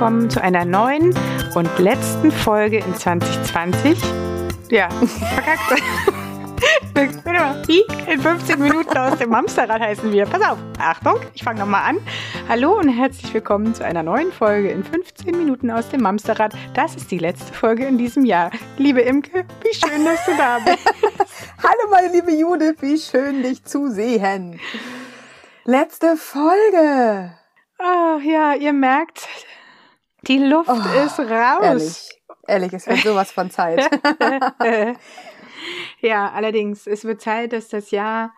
Willkommen 0.00 0.30
zu 0.30 0.42
einer 0.42 0.64
neuen 0.64 1.14
und 1.54 1.78
letzten 1.78 2.32
Folge 2.32 2.78
in 2.78 2.94
2020. 2.94 3.98
Ja, 4.70 4.88
verkackt. 4.88 5.82
Wie? 7.68 7.84
In 8.10 8.18
15 8.18 8.58
Minuten 8.58 8.96
aus 8.96 9.18
dem 9.18 9.36
Hamsterrad 9.36 9.78
heißen 9.82 10.10
wir. 10.10 10.24
Pass 10.24 10.40
auf, 10.40 10.56
Achtung, 10.78 11.16
ich 11.34 11.44
fange 11.44 11.60
nochmal 11.60 11.82
an. 11.82 11.98
Hallo 12.48 12.78
und 12.78 12.88
herzlich 12.88 13.34
willkommen 13.34 13.74
zu 13.74 13.84
einer 13.84 14.02
neuen 14.02 14.32
Folge 14.32 14.70
in 14.70 14.84
15 14.84 15.36
Minuten 15.36 15.70
aus 15.70 15.90
dem 15.90 16.06
Hamsterrad. 16.06 16.54
Das 16.72 16.96
ist 16.96 17.10
die 17.10 17.18
letzte 17.18 17.52
Folge 17.52 17.84
in 17.84 17.98
diesem 17.98 18.24
Jahr. 18.24 18.52
Liebe 18.78 19.02
Imke, 19.02 19.44
wie 19.62 19.74
schön, 19.74 20.02
dass 20.06 20.24
du 20.24 20.34
da 20.34 20.60
bist. 20.64 20.78
Hallo 21.62 21.90
meine 21.90 22.10
liebe 22.10 22.32
Judith, 22.32 22.76
wie 22.80 22.96
schön 22.96 23.42
dich 23.42 23.64
zu 23.64 23.90
sehen. 23.90 24.58
Letzte 25.66 26.16
Folge. 26.16 27.34
Oh, 27.78 28.18
ja, 28.22 28.54
ihr 28.54 28.72
merkt, 28.72 29.28
die 30.26 30.38
Luft 30.38 30.70
oh, 30.70 31.04
ist 31.04 31.18
raus. 31.18 31.62
Ehrlich, 31.62 32.08
ehrlich, 32.46 32.72
es 32.72 32.86
wird 32.86 32.98
sowas 33.00 33.32
von 33.32 33.50
Zeit. 33.50 33.80
ja, 36.00 36.30
allerdings, 36.30 36.86
es 36.86 37.04
wird 37.04 37.20
Zeit, 37.20 37.52
dass 37.52 37.68
das 37.68 37.90
Jahr 37.90 38.32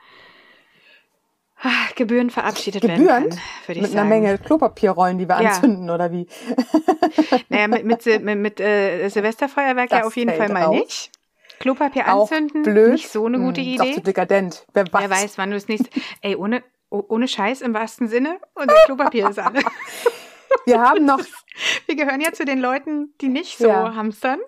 ach, 1.63 1.95
Gebühren 1.95 2.31
verabschiedet 2.31 2.83
Gebühren? 2.83 3.07
werden 3.07 3.31
kann, 3.31 3.39
würde 3.67 3.79
ich 3.79 3.83
Mit 3.83 3.93
sagen. 3.93 3.99
einer 3.99 4.09
Menge 4.09 4.39
Klopapierrollen, 4.39 5.19
die 5.19 5.29
wir 5.29 5.41
ja. 5.41 5.51
anzünden, 5.51 5.91
oder 5.91 6.11
wie? 6.13 6.27
naja, 7.49 7.69
mit, 7.69 7.85
mit, 7.85 8.05
mit, 8.07 8.39
mit 8.39 8.61
äh, 8.61 9.09
Silvesterfeuerwerk 9.09 9.91
das 9.91 10.01
ja 10.01 10.07
auf 10.07 10.17
jeden 10.17 10.35
Fall 10.35 10.49
mal 10.49 10.65
raus. 10.65 10.75
nicht. 10.75 11.11
Klopapier 11.59 12.09
anzünden, 12.09 12.65
blöd. 12.65 12.93
nicht 12.93 13.09
so 13.09 13.25
eine 13.25 13.39
gute 13.39 13.61
hm, 13.61 13.69
Idee. 13.69 13.77
Doch 13.77 13.95
zu 13.95 14.01
dekadent. 14.01 14.67
Wer 14.73 14.93
weiß. 14.93 15.03
Wer 15.03 15.11
weiß, 15.11 15.39
wann 15.39 15.51
du 15.51 15.57
es 15.57 15.69
nicht. 15.69 15.89
Ey, 16.21 16.35
ohne, 16.35 16.65
ohne 16.91 17.29
Scheiß 17.29 17.61
im 17.61 17.73
wahrsten 17.73 18.09
Sinne 18.09 18.41
und 18.55 18.69
das 18.69 18.85
Klopapier 18.87 19.31
ist 19.31 19.39
alle. 19.39 19.61
Wir 20.65 20.81
haben 20.81 21.05
noch. 21.05 21.21
Wir 21.87 21.97
gehören 21.97 22.21
ja 22.21 22.33
zu 22.33 22.45
den 22.45 22.61
Leuten, 22.61 23.15
die 23.21 23.29
nicht 23.29 23.59
so 23.59 23.69
ja. 23.69 23.95
hamstern. 23.95 24.39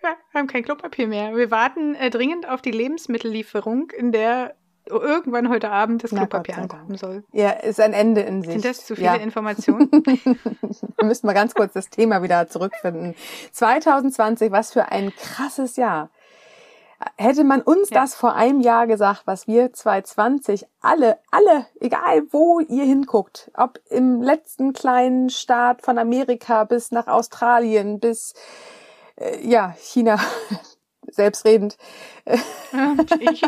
Wir 0.00 0.16
haben 0.34 0.46
kein 0.46 0.62
Klopapier 0.62 1.08
mehr. 1.08 1.34
Wir 1.34 1.50
warten 1.50 1.94
äh, 1.94 2.10
dringend 2.10 2.48
auf 2.48 2.62
die 2.62 2.70
Lebensmittellieferung, 2.70 3.90
in 3.90 4.12
der 4.12 4.54
irgendwann 4.86 5.48
heute 5.48 5.70
Abend 5.70 6.02
das 6.04 6.10
Klopapier 6.10 6.58
ankommen 6.58 6.96
soll. 6.96 7.24
Ja, 7.32 7.50
ist 7.50 7.80
ein 7.80 7.92
Ende 7.92 8.22
in 8.22 8.42
sich. 8.42 8.52
Sind 8.52 8.64
das 8.64 8.86
zu 8.86 8.94
viele 8.94 9.06
ja. 9.06 9.14
Informationen? 9.16 9.90
Wir 9.92 11.04
müssen 11.04 11.26
mal 11.26 11.34
ganz 11.34 11.54
kurz 11.54 11.74
das 11.74 11.90
Thema 11.90 12.22
wieder 12.22 12.48
zurückfinden. 12.48 13.14
2020, 13.52 14.50
was 14.50 14.72
für 14.72 14.90
ein 14.90 15.12
krasses 15.14 15.76
Jahr. 15.76 16.10
Hätte 17.16 17.44
man 17.44 17.62
uns 17.62 17.90
ja. 17.90 18.00
das 18.00 18.16
vor 18.16 18.34
einem 18.34 18.60
Jahr 18.60 18.88
gesagt, 18.88 19.22
was 19.24 19.46
wir 19.46 19.72
2020 19.72 20.66
alle, 20.80 21.18
alle, 21.30 21.66
egal 21.80 22.22
wo 22.30 22.58
ihr 22.58 22.84
hinguckt, 22.84 23.52
ob 23.54 23.78
im 23.88 24.20
letzten 24.20 24.72
kleinen 24.72 25.30
Staat 25.30 25.82
von 25.82 25.96
Amerika 25.96 26.64
bis 26.64 26.90
nach 26.90 27.06
Australien 27.06 28.00
bis 28.00 28.34
äh, 29.16 29.46
ja 29.46 29.76
China, 29.78 30.18
selbstredend. 31.10 31.76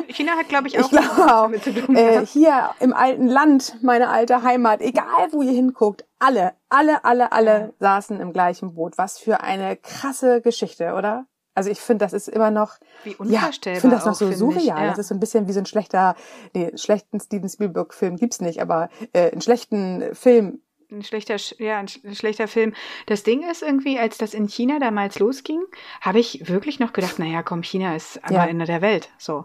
China 0.08 0.36
hat, 0.36 0.48
glaube 0.48 0.68
ich, 0.68 0.78
auch, 0.78 0.84
ich 0.84 0.90
glaube 0.90 1.34
auch 1.34 1.50
äh, 1.94 2.24
hier 2.24 2.70
im 2.78 2.92
alten 2.92 3.26
Land, 3.26 3.82
meine 3.82 4.10
alte 4.10 4.44
Heimat, 4.44 4.80
egal 4.80 5.32
wo 5.32 5.42
ihr 5.42 5.52
hinguckt, 5.52 6.04
alle, 6.20 6.54
alle, 6.68 7.04
alle, 7.04 7.32
alle 7.32 7.74
saßen 7.80 8.20
im 8.20 8.32
gleichen 8.32 8.74
Boot. 8.74 8.96
Was 8.96 9.18
für 9.18 9.40
eine 9.40 9.76
krasse 9.76 10.40
Geschichte, 10.40 10.94
oder? 10.94 11.26
Also 11.60 11.70
ich 11.70 11.80
finde, 11.80 12.06
das 12.06 12.14
ist 12.14 12.26
immer 12.26 12.50
noch. 12.50 12.78
Wie 13.04 13.14
unvorstellbar. 13.16 13.74
Ja, 13.74 13.76
ich 13.76 13.80
finde 13.82 13.96
das 13.96 14.06
noch 14.06 14.14
so 14.14 14.32
surreal. 14.32 14.64
Ja. 14.64 14.86
Das 14.86 14.96
ist 14.96 15.08
so 15.08 15.14
ein 15.14 15.20
bisschen 15.20 15.46
wie 15.46 15.52
so 15.52 15.58
ein 15.58 15.66
schlechter, 15.66 16.16
nee, 16.54 16.68
einen 16.68 16.78
schlechten 16.78 17.20
Steven 17.20 17.50
Spielberg-Film 17.50 18.16
gibt's 18.16 18.40
nicht, 18.40 18.62
aber 18.62 18.88
äh, 19.12 19.30
einen 19.30 19.42
schlechten 19.42 20.14
Film. 20.14 20.62
Ein 20.90 21.02
schlechter, 21.02 21.36
ja, 21.58 21.78
ein 21.78 21.88
schlechter 22.14 22.48
Film. 22.48 22.72
Das 23.04 23.24
Ding 23.24 23.42
ist 23.46 23.60
irgendwie, 23.60 23.98
als 23.98 24.16
das 24.16 24.32
in 24.32 24.48
China 24.48 24.78
damals 24.78 25.18
losging, 25.18 25.60
habe 26.00 26.18
ich 26.18 26.48
wirklich 26.48 26.80
noch 26.80 26.94
gedacht, 26.94 27.18
naja, 27.18 27.42
komm, 27.42 27.62
China 27.62 27.94
ist 27.94 28.24
am 28.24 28.36
ja. 28.36 28.46
Ende 28.46 28.64
der 28.64 28.80
Welt. 28.80 29.10
So. 29.18 29.44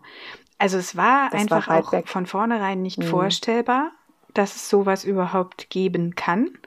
Also 0.57 0.77
es 0.77 0.95
war 0.95 1.31
das 1.31 1.41
einfach 1.41 1.67
war 1.67 1.79
auch 1.79 1.91
weg. 1.91 2.07
von 2.07 2.27
vornherein 2.27 2.81
nicht 2.81 2.99
mhm. 2.99 3.07
vorstellbar, 3.07 3.91
dass 4.33 4.55
es 4.55 4.69
sowas 4.69 5.03
überhaupt 5.03 5.69
geben 5.69 6.15
kann 6.15 6.57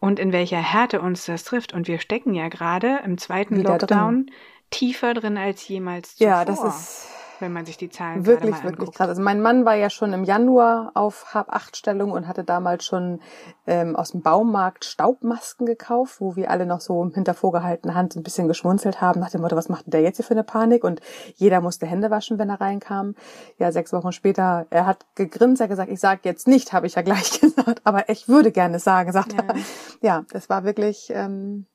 und 0.00 0.18
in 0.18 0.32
welcher 0.32 0.56
Härte 0.56 1.02
uns 1.02 1.26
das 1.26 1.44
trifft. 1.44 1.74
Und 1.74 1.86
wir 1.86 1.98
stecken 1.98 2.32
ja 2.32 2.48
gerade 2.48 3.00
im 3.04 3.18
zweiten 3.18 3.58
Wieder 3.58 3.72
Lockdown. 3.72 4.26
Drin 4.26 4.34
tiefer 4.70 5.14
drin 5.14 5.38
als 5.38 5.66
jemals 5.68 6.16
zuvor. 6.16 6.26
Ja, 6.26 6.44
das 6.44 6.62
ist 6.62 7.08
wenn 7.40 7.52
man 7.52 7.66
sich 7.66 7.76
die 7.76 7.90
Zahlen 7.90 8.26
wirklich 8.26 8.62
wirklich 8.62 8.92
krass. 8.92 9.08
Also 9.08 9.22
mein 9.22 9.40
Mann 9.40 9.64
war 9.64 9.74
ja 9.74 9.90
schon 9.90 10.12
im 10.12 10.24
Januar 10.24 10.92
auf 10.94 11.34
Hab 11.34 11.52
acht 11.52 11.76
Stellung 11.76 12.12
und 12.12 12.26
hatte 12.26 12.44
damals 12.44 12.84
schon 12.84 13.20
ähm, 13.66 13.96
aus 13.96 14.12
dem 14.12 14.22
Baumarkt 14.22 14.84
Staubmasken 14.84 15.66
gekauft, 15.66 16.20
wo 16.20 16.36
wir 16.36 16.50
alle 16.50 16.66
noch 16.66 16.80
so 16.80 17.10
hinter 17.12 17.34
vorgehaltener 17.34 17.94
Hand 17.94 18.16
ein 18.16 18.22
bisschen 18.22 18.48
geschmunzelt 18.48 19.00
haben 19.00 19.20
nach 19.20 19.30
dem 19.30 19.40
Motto, 19.40 19.56
was 19.56 19.68
macht 19.68 19.86
denn 19.86 19.92
der 19.92 20.02
jetzt 20.02 20.16
hier 20.16 20.24
für 20.24 20.34
eine 20.34 20.44
Panik? 20.44 20.84
Und 20.84 21.00
jeder 21.34 21.60
musste 21.60 21.86
Hände 21.86 22.10
waschen, 22.10 22.38
wenn 22.38 22.50
er 22.50 22.60
reinkam. 22.60 23.14
Ja, 23.58 23.72
sechs 23.72 23.92
Wochen 23.92 24.12
später, 24.12 24.66
er 24.70 24.86
hat 24.86 25.06
gegrinst, 25.14 25.60
er 25.60 25.64
hat 25.64 25.70
gesagt, 25.70 25.90
ich 25.90 26.00
sage 26.00 26.20
jetzt 26.24 26.48
nicht, 26.48 26.72
habe 26.72 26.86
ich 26.86 26.94
ja 26.94 27.02
gleich 27.02 27.40
gesagt, 27.40 27.80
aber 27.84 28.08
ich 28.08 28.28
würde 28.28 28.52
gerne 28.52 28.78
sagen, 28.78 29.12
sagt 29.12 29.34
ja. 29.34 29.40
er. 29.46 29.54
Ja, 30.00 30.24
das 30.30 30.48
war 30.48 30.64
wirklich. 30.64 31.10
Ähm, 31.10 31.66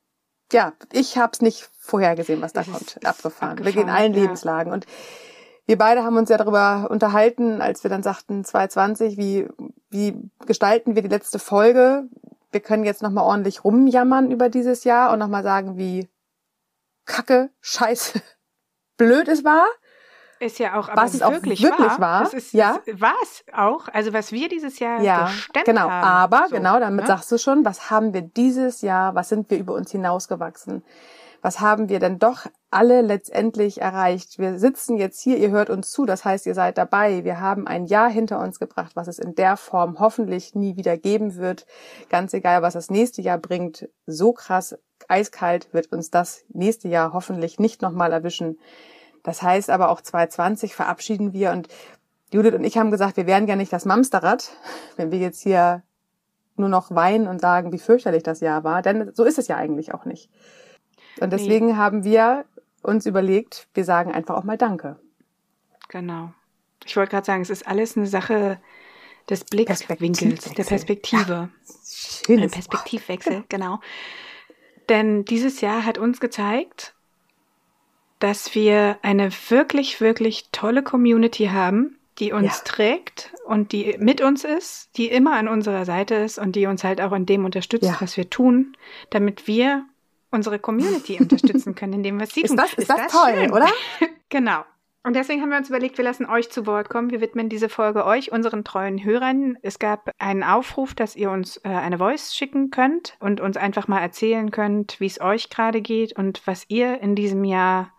ja, 0.52 0.73
ich 0.91 1.18
habe 1.18 1.31
es 1.31 1.41
nicht 1.41 1.69
vorhergesehen, 1.81 2.42
was 2.42 2.53
da 2.53 2.64
kommt. 2.64 3.00
Abgefahren. 3.03 3.66
Wir 3.66 3.72
gehen 3.74 3.84
in 3.84 3.90
allen 3.90 4.14
ja. 4.14 4.22
Lebenslagen. 4.22 4.72
Und 4.72 4.86
wir 5.66 5.78
beide 5.78 6.03
haben 6.03 6.16
uns 6.16 6.30
ja 6.30 6.38
darüber 6.38 6.88
unterhalten, 6.90 7.62
als 7.62 7.84
wir 7.84 7.90
dann 7.90 8.03
sagten 8.03 8.46
2020, 8.46 9.18
wie, 9.18 9.47
wie 9.90 10.30
gestalten 10.46 10.96
wir 10.96 11.02
die 11.02 11.09
letzte 11.09 11.40
Folge? 11.40 12.03
Wir 12.52 12.59
können 12.59 12.84
jetzt 12.84 13.02
nochmal 13.02 13.25
ordentlich 13.25 13.64
rumjammern 13.64 14.31
über 14.31 14.50
dieses 14.50 14.84
Jahr 14.84 15.12
und 15.12 15.20
nochmal 15.20 15.44
sagen, 15.44 15.78
wie 15.78 16.08
kacke, 17.06 17.50
scheiße, 17.62 18.22
blöd 18.97 19.28
es 19.28 19.44
war. 19.44 19.66
Ist 20.40 20.58
ja 20.58 20.80
auch 20.80 20.90
was 20.96 21.14
es 21.14 21.20
wirklich, 21.22 21.59
auch 21.66 21.70
wirklich 21.70 21.91
war. 21.91 22.00
war. 22.00 22.24
Das 22.24 22.34
ist, 22.34 22.53
ja. 22.53 22.80
war 22.94 23.14
es 23.22 23.44
auch. 23.53 23.88
Also 23.90 24.12
was 24.12 24.31
wir 24.31 24.50
dieses 24.50 24.80
Jahr 24.80 25.00
ja, 25.02 25.25
gestemmt 25.25 25.66
genau. 25.66 25.90
haben. 25.90 26.03
Aber 26.03 26.47
so, 26.50 26.56
genau, 26.56 26.80
damit 26.80 27.02
ne? 27.02 27.08
sagst 27.08 27.31
du 27.31 27.38
schon, 27.38 27.64
was 27.64 27.91
haben 27.91 28.14
wir 28.14 28.22
dieses 28.22 28.81
Jahr, 28.81 29.14
was 29.14 29.30
sind 29.30 29.52
wir 29.52 29.59
über 29.59 29.74
uns 29.74 29.91
hinausgewachsen? 29.91 30.84
Was 31.41 31.59
haben 31.59 31.90
wir 31.90 32.00
denn 32.00 32.19
doch 32.19 32.46
alle 32.69 33.02
letztendlich 33.02 33.81
erreicht? 33.81 34.38
Wir 34.38 34.59
sitzen 34.59 34.97
jetzt 34.97 35.19
hier, 35.19 35.38
ihr 35.38 35.50
hört 35.50 35.72
uns 35.72 35.90
zu, 35.90 36.06
das 36.06 36.24
heißt, 36.24 36.46
ihr 36.46 36.53
seid 36.53 36.78
dabei. 36.78 37.24
Wir 37.24 37.40
haben 37.40 37.66
ein 37.66 37.88
Jahr 37.88 38.09
hinter 38.09 38.40
uns 38.40 38.59
gebracht, 38.59 38.91
was 38.96 39.07
es 39.07 39.18
in 39.18 39.34
der 39.34 39.57
Form 39.57 40.00
hoffentlich 40.00 40.53
nie 40.53 40.75
wieder 40.78 40.97
geben 40.97 41.35
wird. 41.38 41.66
Ganz 42.09 42.34
egal, 42.34 42.62
was 42.62 42.74
das 42.74 42.91
nächste 42.91 43.24
Jahr 43.24 43.40
bringt. 43.40 43.90
So 44.06 44.34
krass 44.34 44.78
eiskalt 45.07 45.74
wird 45.74 45.91
uns 45.91 46.12
das 46.12 46.46
nächste 46.50 46.88
Jahr 46.88 47.12
hoffentlich 47.13 47.59
nicht 47.59 47.81
nochmal 47.81 48.12
erwischen. 48.12 48.59
Das 49.23 49.41
heißt 49.41 49.72
aber 49.72 49.90
auch 49.90 50.02
2020 50.02 50.75
verabschieden 50.75 51.34
wir 51.34 51.52
und 51.52 51.68
Judith 52.31 52.53
und 52.53 52.63
ich 52.63 52.78
haben 52.78 52.91
gesagt, 52.91 53.18
wir 53.18 53.28
wären 53.28 53.47
ja 53.47 53.56
nicht 53.56 53.73
das 53.73 53.85
Mamsterrad, 53.85 54.52
wenn 54.96 55.12
wir 55.12 55.19
jetzt 55.19 55.41
hier 55.41 55.81
nur 56.56 56.69
noch 56.69 56.91
weinen 56.91 57.28
und 57.28 57.41
sagen, 57.41 57.72
wie 57.72 57.79
fürchterlich 57.79 58.23
das 58.23 58.41
Jahr 58.41 58.63
war. 58.63 58.81
Denn 58.84 59.12
so 59.13 59.23
ist 59.23 59.40
es 59.40 59.47
ja 59.47 59.58
eigentlich 59.58 59.94
auch 59.94 60.06
nicht. 60.06 60.29
Und 61.19 61.31
deswegen 61.33 61.67
nee. 61.67 61.75
haben 61.75 62.03
wir 62.03 62.45
uns 62.81 63.05
überlegt, 63.05 63.67
wir 63.73 63.83
sagen 63.83 64.11
einfach 64.11 64.35
auch 64.35 64.44
mal 64.44 64.57
Danke. 64.57 64.99
Genau. 65.89 66.33
Ich 66.85 66.95
wollte 66.95 67.11
gerade 67.11 67.25
sagen, 67.25 67.41
es 67.41 67.49
ist 67.49 67.67
alles 67.67 67.95
eine 67.95 68.07
Sache 68.07 68.59
des 69.29 69.44
Blickwinkels, 69.44 70.53
der 70.53 70.63
Perspektive. 70.63 71.49
Ja, 72.27 72.38
Ein 72.38 72.49
Perspektivwechsel, 72.49 73.33
Wort. 73.33 73.49
genau. 73.49 73.79
Denn 74.90 75.25
dieses 75.25 75.61
Jahr 75.61 75.85
hat 75.85 75.97
uns 75.97 76.19
gezeigt, 76.19 76.96
dass 78.19 78.55
wir 78.55 78.97
eine 79.02 79.31
wirklich, 79.49 80.02
wirklich 80.02 80.49
tolle 80.52 80.84
Community 80.84 81.47
haben, 81.47 81.97
die 82.19 82.34
uns 82.34 82.57
ja. 82.57 82.64
trägt 82.66 83.34
und 83.46 83.72
die 83.72 83.96
mit 83.99 84.22
uns 84.22 84.43
ist, 84.43 84.90
die 84.97 85.07
immer 85.07 85.35
an 85.35 85.47
unserer 85.47 85.85
Seite 85.85 86.16
ist 86.16 86.37
und 86.37 86.55
die 86.55 86.67
uns 86.67 86.84
halt 86.84 87.02
auch 87.02 87.14
in 87.14 87.25
dem 87.25 87.46
unterstützt, 87.46 87.85
ja. 87.85 87.97
was 87.99 88.17
wir 88.17 88.29
tun, 88.29 88.75
damit 89.09 89.47
wir 89.47 89.85
unsere 90.31 90.59
Community 90.59 91.19
unterstützen 91.19 91.75
können, 91.75 91.93
indem 91.93 92.19
wir 92.19 92.25
sie 92.25 92.43
tun. 92.43 92.57
Ist 92.57 92.59
das, 92.59 92.73
ist, 92.73 92.79
ist 92.79 92.89
das, 92.89 92.97
das 92.97 93.11
toll, 93.11 93.33
schön? 93.35 93.51
oder? 93.51 93.69
genau. 94.29 94.63
Und 95.03 95.16
deswegen 95.16 95.41
haben 95.41 95.49
wir 95.49 95.57
uns 95.57 95.69
überlegt, 95.69 95.97
wir 95.97 96.05
lassen 96.05 96.28
euch 96.28 96.51
zu 96.51 96.67
Wort 96.67 96.89
kommen. 96.89 97.09
Wir 97.09 97.22
widmen 97.22 97.49
diese 97.49 97.69
Folge 97.69 98.05
euch, 98.05 98.31
unseren 98.31 98.63
treuen 98.63 99.03
Hörern. 99.03 99.57
Es 99.63 99.79
gab 99.79 100.11
einen 100.19 100.43
Aufruf, 100.43 100.93
dass 100.93 101.16
ihr 101.16 101.31
uns 101.31 101.57
äh, 101.57 101.69
eine 101.69 101.97
Voice 101.97 102.35
schicken 102.35 102.69
könnt 102.69 103.17
und 103.19 103.41
uns 103.41 103.57
einfach 103.57 103.87
mal 103.87 103.99
erzählen 103.99 104.51
könnt, 104.51 104.99
wie 104.99 105.07
es 105.07 105.19
euch 105.19 105.49
gerade 105.49 105.81
geht 105.81 106.16
und 106.16 106.45
was 106.45 106.66
ihr 106.67 107.01
in 107.01 107.16
diesem 107.16 107.43
Jahr 107.43 107.91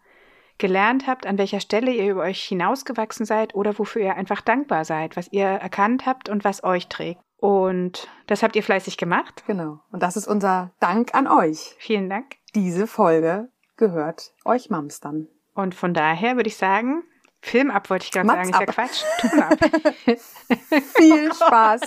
gelernt 0.59 1.09
habt, 1.09 1.27
an 1.27 1.39
welcher 1.39 1.59
Stelle 1.59 1.93
ihr 1.93 2.13
über 2.13 2.23
euch 2.23 2.45
hinausgewachsen 2.45 3.27
seid 3.27 3.57
oder 3.57 3.77
wofür 3.81 4.03
ihr 4.03 4.15
einfach 4.15 4.41
dankbar 4.41 4.85
seid, 4.85 5.17
was 5.17 5.27
ihr 5.33 5.47
erkannt 5.47 6.07
habt 6.07 6.29
und 6.29 6.45
was 6.45 6.63
euch 6.63 6.87
trägt. 6.87 7.21
Und 7.43 8.07
das 8.29 8.45
habt 8.45 8.55
ihr 8.55 8.63
fleißig 8.63 8.99
gemacht. 8.99 9.43
Genau. 9.49 9.81
Und 9.91 10.01
das 10.01 10.17
ist 10.17 10.29
unser 10.29 10.71
Dank 10.79 11.13
an 11.13 11.27
euch. 11.27 11.75
Vielen 11.81 12.09
Dank. 12.09 12.37
Diese 12.55 12.87
Folge 12.87 13.49
gehört 13.77 14.33
euch 14.45 14.71
Mamstern. 14.71 15.27
Und 15.53 15.75
von 15.75 15.93
daher 15.93 16.37
würde 16.37 16.47
ich 16.47 16.57
sagen, 16.57 17.03
Film 17.41 17.73
ab 17.73 17.91
wollte 17.91 18.05
ich 18.05 18.13
gerade 18.13 18.29
sagen, 18.29 18.49
ist 18.49 18.61
ja 18.61 18.67
Quatsch. 18.67 19.03
Tun 19.19 19.41
ab. 19.41 19.59
Viel 20.95 21.35
Spaß. 21.35 21.81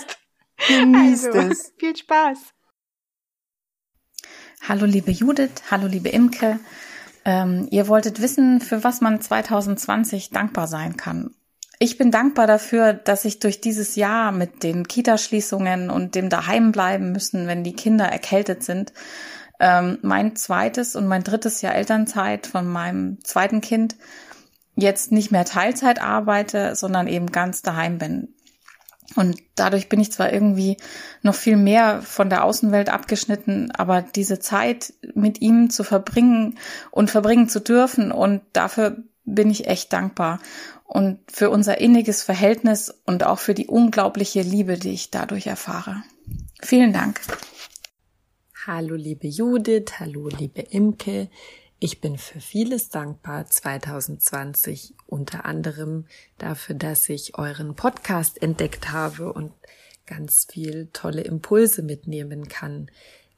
Genießt 0.68 1.26
also, 1.28 1.38
es. 1.38 1.72
Viel 1.78 1.96
Spaß. 1.96 2.38
Hallo 4.68 4.84
liebe 4.84 5.10
Judith, 5.10 5.62
hallo 5.70 5.86
liebe 5.86 6.10
Imke. 6.10 6.60
Ähm, 7.24 7.66
ihr 7.70 7.88
wolltet 7.88 8.20
wissen, 8.20 8.60
für 8.60 8.84
was 8.84 9.00
man 9.00 9.22
2020 9.22 10.28
dankbar 10.28 10.66
sein 10.66 10.98
kann. 10.98 11.34
Ich 11.78 11.98
bin 11.98 12.10
dankbar 12.10 12.46
dafür, 12.46 12.94
dass 12.94 13.24
ich 13.24 13.38
durch 13.38 13.60
dieses 13.60 13.96
Jahr 13.96 14.32
mit 14.32 14.62
den 14.62 14.88
Kitaschließungen 14.88 15.90
und 15.90 16.14
dem 16.14 16.30
daheim 16.30 16.72
bleiben 16.72 17.12
müssen, 17.12 17.46
wenn 17.46 17.64
die 17.64 17.74
Kinder 17.74 18.06
erkältet 18.06 18.62
sind, 18.62 18.94
ähm, 19.60 19.98
mein 20.02 20.36
zweites 20.36 20.96
und 20.96 21.06
mein 21.06 21.22
drittes 21.22 21.60
Jahr 21.60 21.74
Elternzeit 21.74 22.46
von 22.46 22.66
meinem 22.66 23.22
zweiten 23.24 23.60
Kind 23.60 23.96
jetzt 24.74 25.12
nicht 25.12 25.30
mehr 25.30 25.44
Teilzeit 25.44 26.00
arbeite, 26.00 26.76
sondern 26.76 27.08
eben 27.08 27.32
ganz 27.32 27.62
daheim 27.62 27.98
bin. 27.98 28.34
Und 29.14 29.36
dadurch 29.54 29.88
bin 29.88 30.00
ich 30.00 30.12
zwar 30.12 30.32
irgendwie 30.32 30.78
noch 31.22 31.34
viel 31.34 31.56
mehr 31.56 32.02
von 32.02 32.28
der 32.28 32.44
Außenwelt 32.44 32.88
abgeschnitten, 32.88 33.70
aber 33.70 34.02
diese 34.02 34.40
Zeit 34.40 34.94
mit 35.14 35.40
ihm 35.40 35.70
zu 35.70 35.84
verbringen 35.84 36.58
und 36.90 37.10
verbringen 37.10 37.48
zu 37.48 37.60
dürfen 37.60 38.12
und 38.12 38.42
dafür 38.52 38.96
bin 39.24 39.50
ich 39.50 39.68
echt 39.68 39.92
dankbar. 39.92 40.40
Und 40.86 41.18
für 41.30 41.50
unser 41.50 41.78
inniges 41.78 42.22
Verhältnis 42.22 42.94
und 43.04 43.24
auch 43.24 43.38
für 43.38 43.54
die 43.54 43.66
unglaubliche 43.66 44.42
Liebe, 44.42 44.78
die 44.78 44.92
ich 44.92 45.10
dadurch 45.10 45.46
erfahre. 45.46 46.02
Vielen 46.62 46.92
Dank. 46.92 47.20
Hallo 48.66 48.94
liebe 48.96 49.28
Judith, 49.28 50.00
hallo 50.00 50.28
liebe 50.28 50.60
Imke. 50.60 51.28
Ich 51.78 52.00
bin 52.00 52.16
für 52.16 52.40
vieles 52.40 52.88
dankbar 52.88 53.46
2020, 53.46 54.94
unter 55.06 55.44
anderem 55.44 56.06
dafür, 56.38 56.74
dass 56.74 57.08
ich 57.08 57.36
euren 57.36 57.76
Podcast 57.76 58.42
entdeckt 58.42 58.90
habe 58.90 59.32
und 59.32 59.52
ganz 60.06 60.46
viel 60.50 60.88
tolle 60.92 61.20
Impulse 61.22 61.82
mitnehmen 61.82 62.48
kann. 62.48 62.90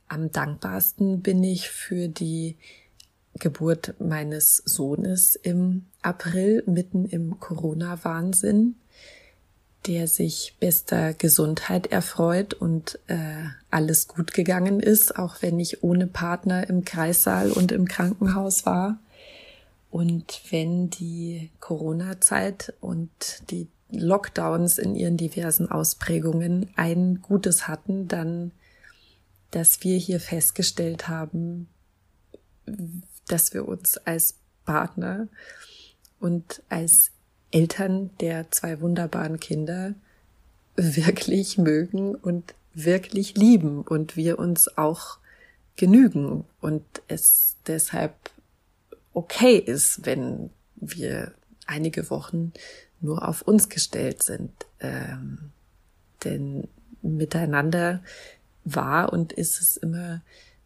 Am 0.06 0.30
dankbarsten 0.30 1.20
bin 1.20 1.42
ich 1.42 1.68
für 1.68 2.08
die 2.08 2.56
Geburt 3.38 3.94
meines 3.98 4.56
Sohnes 4.58 5.34
im 5.36 5.86
April, 6.02 6.62
mitten 6.66 7.04
im 7.06 7.38
Corona-Wahnsinn 7.40 8.76
der 9.86 10.06
sich 10.08 10.56
bester 10.60 11.14
Gesundheit 11.14 11.86
erfreut 11.86 12.54
und 12.54 12.98
äh, 13.06 13.44
alles 13.70 14.08
gut 14.08 14.34
gegangen 14.34 14.80
ist, 14.80 15.18
auch 15.18 15.40
wenn 15.40 15.58
ich 15.60 15.82
ohne 15.82 16.06
Partner 16.06 16.68
im 16.68 16.84
Kreissaal 16.84 17.50
und 17.52 17.72
im 17.72 17.86
Krankenhaus 17.86 18.66
war. 18.66 18.98
Und 19.90 20.42
wenn 20.50 20.90
die 20.90 21.50
Corona-Zeit 21.60 22.74
und 22.80 23.08
die 23.50 23.68
Lockdowns 23.90 24.76
in 24.76 24.94
ihren 24.94 25.16
diversen 25.16 25.70
Ausprägungen 25.70 26.68
ein 26.76 27.22
Gutes 27.22 27.66
hatten, 27.68 28.08
dann, 28.08 28.50
dass 29.50 29.82
wir 29.82 29.96
hier 29.96 30.20
festgestellt 30.20 31.08
haben, 31.08 31.68
dass 33.28 33.54
wir 33.54 33.66
uns 33.66 33.98
als 33.98 34.34
Partner 34.64 35.28
und 36.20 36.62
als 36.68 37.10
Eltern 37.50 38.10
der 38.20 38.50
zwei 38.50 38.80
wunderbaren 38.80 39.40
Kinder 39.40 39.94
wirklich 40.76 41.58
mögen 41.58 42.14
und 42.14 42.54
wirklich 42.74 43.36
lieben 43.36 43.82
und 43.82 44.16
wir 44.16 44.38
uns 44.38 44.76
auch 44.76 45.18
genügen 45.76 46.44
und 46.60 46.84
es 47.08 47.56
deshalb 47.66 48.14
okay 49.12 49.56
ist, 49.56 50.04
wenn 50.04 50.50
wir 50.76 51.32
einige 51.66 52.10
Wochen 52.10 52.52
nur 53.00 53.26
auf 53.26 53.42
uns 53.42 53.68
gestellt 53.68 54.22
sind. 54.22 54.52
Ähm, 54.80 55.50
denn 56.24 56.68
miteinander 57.02 58.02
war 58.64 59.12
und 59.12 59.32
ist 59.32 59.60
es 59.60 59.76
immer 59.76 60.20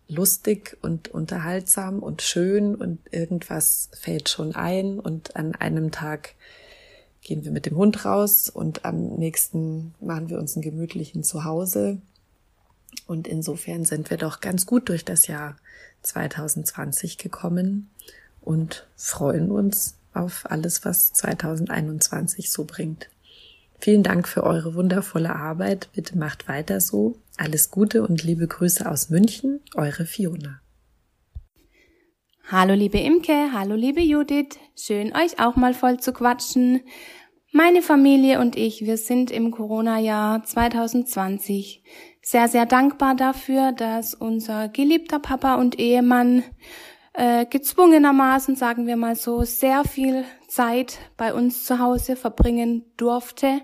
lustig 0.09 0.77
und 0.83 1.09
unterhaltsam 1.09 2.01
und 2.01 2.23
schön 2.23 2.75
und 2.75 2.99
irgendwas 3.11 3.89
fällt 3.93 4.29
schon 4.29 4.55
ein 4.55 4.99
und 4.99 5.37
an 5.37 5.55
einem 5.55 5.91
Tag 5.91 6.35
gehen 7.23 7.45
wir 7.45 7.53
mit 7.53 7.67
dem 7.67 7.77
Hund 7.77 8.05
raus 8.05 8.51
und 8.51 8.85
am 8.85 9.15
nächsten 9.15 9.95
machen 10.01 10.29
wir 10.29 10.39
uns 10.39 10.55
einen 10.55 10.63
gemütlichen 10.63 11.23
Zuhause. 11.23 11.99
Und 13.07 13.27
insofern 13.27 13.85
sind 13.85 14.11
wir 14.11 14.17
doch 14.17 14.41
ganz 14.41 14.67
gut 14.67 14.89
durch 14.89 15.05
das 15.05 15.27
Jahr 15.29 15.57
2020 16.03 17.19
gekommen 17.19 17.91
und 18.41 18.87
freuen 18.97 19.51
uns 19.51 19.95
auf 20.15 20.51
alles, 20.51 20.85
was 20.85 21.13
2021 21.13 22.51
so 22.51 22.65
bringt. 22.65 23.09
Vielen 23.79 24.03
Dank 24.03 24.29
für 24.29 24.45
eure 24.45 24.75
wundervolle 24.75 25.35
Arbeit. 25.35 25.89
Bitte 25.93 26.19
macht 26.19 26.49
weiter 26.49 26.81
so. 26.81 27.17
Alles 27.37 27.71
Gute 27.71 28.03
und 28.03 28.23
liebe 28.23 28.47
Grüße 28.47 28.89
aus 28.89 29.09
München, 29.09 29.61
eure 29.75 30.05
Fiona. 30.05 30.61
Hallo 32.51 32.75
liebe 32.75 32.99
Imke, 32.99 33.53
hallo 33.53 33.75
liebe 33.75 34.03
Judith, 34.03 34.59
schön 34.77 35.17
euch 35.17 35.41
auch 35.41 35.57
mal 35.57 35.73
voll 35.73 35.99
zu 35.99 36.13
quatschen. 36.13 36.83
Meine 37.51 37.81
Familie 37.81 38.39
und 38.41 38.57
ich, 38.57 38.83
wir 38.85 38.99
sind 38.99 39.31
im 39.31 39.51
Corona-Jahr 39.51 40.45
2020 40.45 41.83
sehr, 42.21 42.49
sehr 42.49 42.67
dankbar 42.67 43.15
dafür, 43.15 43.73
dass 43.73 44.15
unser 44.15 44.69
geliebter 44.69 45.19
Papa 45.19 45.55
und 45.55 45.79
Ehemann 45.79 46.45
äh, 47.15 47.47
gezwungenermaßen, 47.47 48.57
sagen 48.57 48.87
wir 48.87 48.97
mal 48.97 49.17
so, 49.17 49.43
sehr 49.45 49.85
viel 49.85 50.25
Zeit 50.49 50.99
bei 51.17 51.33
uns 51.33 51.65
zu 51.65 51.79
Hause 51.79 52.17
verbringen 52.17 52.85
durfte, 52.97 53.63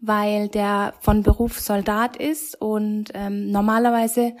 weil 0.00 0.48
der 0.48 0.94
von 1.00 1.22
Beruf 1.22 1.58
Soldat 1.60 2.16
ist 2.16 2.60
und 2.60 3.10
ähm, 3.14 3.50
normalerweise 3.50 4.34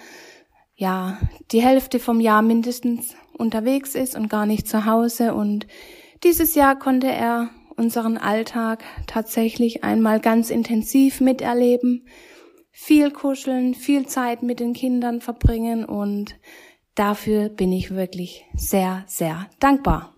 ja 0.74 1.18
die 1.50 1.62
Hälfte 1.62 1.98
vom 1.98 2.20
Jahr 2.20 2.42
mindestens 2.42 3.14
unterwegs 3.36 3.94
ist 3.94 4.16
und 4.16 4.28
gar 4.28 4.46
nicht 4.46 4.68
zu 4.68 4.84
Hause. 4.84 5.34
Und 5.34 5.66
dieses 6.22 6.54
Jahr 6.54 6.78
konnte 6.78 7.08
er 7.08 7.50
unseren 7.76 8.18
Alltag 8.18 8.82
tatsächlich 9.06 9.84
einmal 9.84 10.20
ganz 10.20 10.50
intensiv 10.50 11.20
miterleben, 11.20 12.06
viel 12.70 13.10
kuscheln, 13.10 13.74
viel 13.74 14.06
Zeit 14.06 14.42
mit 14.42 14.60
den 14.60 14.72
Kindern 14.72 15.20
verbringen 15.20 15.84
und 15.84 16.36
dafür 16.94 17.48
bin 17.48 17.72
ich 17.72 17.92
wirklich 17.92 18.44
sehr, 18.54 19.04
sehr 19.06 19.48
dankbar. 19.60 20.14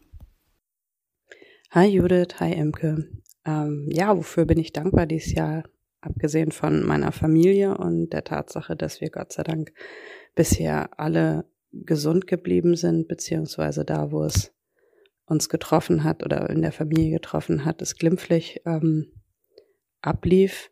Hi 1.70 1.86
Judith, 1.86 2.40
hi 2.40 2.52
Emke. 2.52 3.19
Ähm, 3.44 3.88
ja, 3.90 4.16
wofür 4.16 4.44
bin 4.44 4.58
ich 4.58 4.72
dankbar 4.72 5.06
dieses 5.06 5.32
Jahr? 5.32 5.64
Abgesehen 6.02 6.50
von 6.50 6.86
meiner 6.86 7.12
Familie 7.12 7.76
und 7.76 8.10
der 8.10 8.24
Tatsache, 8.24 8.74
dass 8.74 9.02
wir 9.02 9.10
Gott 9.10 9.32
sei 9.32 9.42
Dank 9.42 9.72
bisher 10.34 10.98
alle 10.98 11.44
gesund 11.72 12.26
geblieben 12.26 12.74
sind, 12.74 13.06
beziehungsweise 13.06 13.84
da, 13.84 14.10
wo 14.10 14.24
es 14.24 14.54
uns 15.26 15.48
getroffen 15.48 16.02
hat 16.02 16.24
oder 16.24 16.48
in 16.50 16.62
der 16.62 16.72
Familie 16.72 17.12
getroffen 17.12 17.64
hat, 17.64 17.82
es 17.82 17.96
glimpflich 17.96 18.62
ähm, 18.64 19.12
ablief, 20.00 20.70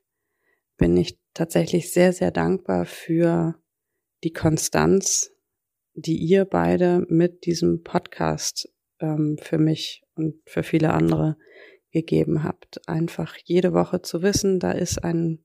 bin 0.78 0.96
ich 0.96 1.18
tatsächlich 1.34 1.92
sehr, 1.92 2.12
sehr 2.12 2.30
dankbar 2.30 2.84
für 2.86 3.54
die 4.24 4.32
Konstanz, 4.32 5.30
die 5.94 6.16
ihr 6.16 6.44
beide 6.44 7.06
mit 7.08 7.44
diesem 7.46 7.82
Podcast 7.82 8.68
ähm, 9.00 9.36
für 9.40 9.58
mich 9.58 10.02
und 10.14 10.36
für 10.46 10.62
viele 10.62 10.92
andere 10.92 11.36
gegeben 11.90 12.44
habt. 12.44 12.88
Einfach 12.88 13.36
jede 13.44 13.72
Woche 13.72 14.02
zu 14.02 14.22
wissen, 14.22 14.60
da 14.60 14.72
ist 14.72 15.02
ein 15.04 15.44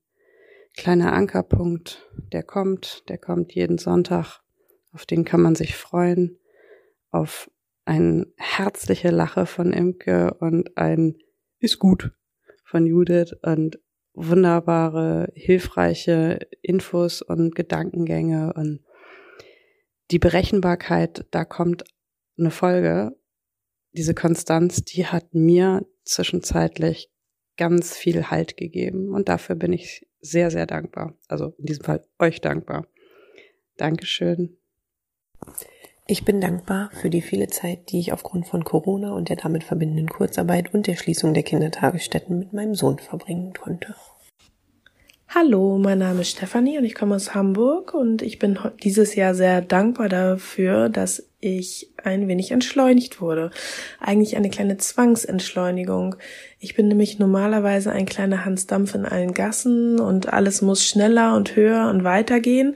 kleiner 0.75 1.13
Ankerpunkt, 1.13 2.09
der 2.31 2.43
kommt, 2.43 3.03
der 3.09 3.17
kommt 3.17 3.53
jeden 3.53 3.77
Sonntag 3.77 4.43
auf 4.93 5.05
den 5.05 5.25
kann 5.25 5.41
man 5.41 5.55
sich 5.55 5.75
freuen, 5.75 6.37
auf 7.09 7.49
eine 7.85 8.27
herzliche 8.37 9.09
Lache 9.09 9.45
von 9.45 9.73
Imke 9.73 10.35
und 10.35 10.77
ein 10.77 11.17
ist 11.59 11.79
gut 11.79 12.11
von 12.63 12.85
Judith 12.85 13.33
und 13.41 13.79
wunderbare, 14.13 15.31
hilfreiche 15.33 16.39
Infos 16.61 17.21
und 17.21 17.55
Gedankengänge 17.55 18.53
und 18.53 18.81
die 20.11 20.19
Berechenbarkeit, 20.19 21.25
da 21.31 21.43
kommt 21.43 21.83
eine 22.37 22.51
Folge. 22.51 23.15
Diese 23.93 24.13
Konstanz, 24.13 24.83
die 24.83 25.07
hat 25.07 25.33
mir 25.33 25.85
zwischenzeitlich 26.03 27.11
ganz 27.57 27.95
viel 27.95 28.29
Halt 28.29 28.57
gegeben 28.57 29.13
und 29.13 29.29
dafür 29.29 29.55
bin 29.55 29.73
ich 29.73 30.07
sehr, 30.19 30.51
sehr 30.51 30.65
dankbar. 30.65 31.17
Also 31.27 31.53
in 31.57 31.65
diesem 31.65 31.83
Fall 31.83 32.05
euch 32.19 32.41
dankbar. 32.41 32.87
Dankeschön. 33.77 34.57
Ich 36.05 36.25
bin 36.25 36.41
dankbar 36.41 36.91
für 36.93 37.09
die 37.09 37.21
viele 37.21 37.47
Zeit, 37.47 37.91
die 37.91 37.99
ich 37.99 38.11
aufgrund 38.11 38.47
von 38.47 38.63
Corona 38.63 39.13
und 39.13 39.29
der 39.29 39.37
damit 39.37 39.63
verbindenden 39.63 40.09
Kurzarbeit 40.09 40.73
und 40.73 40.87
der 40.87 40.95
Schließung 40.95 41.33
der 41.33 41.43
Kindertagesstätten 41.43 42.37
mit 42.37 42.53
meinem 42.53 42.75
Sohn 42.75 42.99
verbringen 42.99 43.53
konnte. 43.53 43.95
Hallo, 45.35 45.79
mein 45.79 45.97
Name 45.97 46.21
ist 46.21 46.29
Stefanie 46.29 46.77
und 46.77 46.83
ich 46.83 46.93
komme 46.93 47.15
aus 47.15 47.33
Hamburg 47.33 47.95
und 47.95 48.21
ich 48.21 48.37
bin 48.37 48.59
dieses 48.83 49.15
Jahr 49.15 49.33
sehr 49.33 49.61
dankbar 49.61 50.07
dafür, 50.07 50.89
dass 50.89 51.27
ich 51.39 51.89
ein 52.03 52.27
wenig 52.27 52.51
entschleunigt 52.51 53.19
wurde. 53.19 53.49
Eigentlich 53.99 54.37
eine 54.37 54.51
kleine 54.51 54.77
Zwangsentschleunigung. 54.77 56.17
Ich 56.59 56.75
bin 56.75 56.87
nämlich 56.87 57.17
normalerweise 57.17 57.91
ein 57.91 58.05
kleiner 58.05 58.45
Hans 58.45 58.67
Dampf 58.67 58.93
in 58.93 59.07
allen 59.07 59.33
Gassen 59.33 59.99
und 59.99 60.31
alles 60.31 60.61
muss 60.61 60.85
schneller 60.85 61.35
und 61.35 61.55
höher 61.55 61.89
und 61.89 62.03
weiter 62.03 62.39
gehen. 62.39 62.75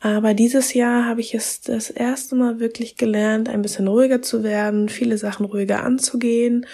Aber 0.00 0.32
dieses 0.32 0.72
Jahr 0.72 1.04
habe 1.04 1.20
ich 1.20 1.34
es 1.34 1.60
das 1.60 1.90
erste 1.90 2.34
Mal 2.34 2.60
wirklich 2.60 2.96
gelernt, 2.96 3.50
ein 3.50 3.60
bisschen 3.60 3.88
ruhiger 3.88 4.22
zu 4.22 4.42
werden, 4.42 4.88
viele 4.88 5.18
Sachen 5.18 5.44
ruhiger 5.44 5.82
anzugehen. 5.82 6.64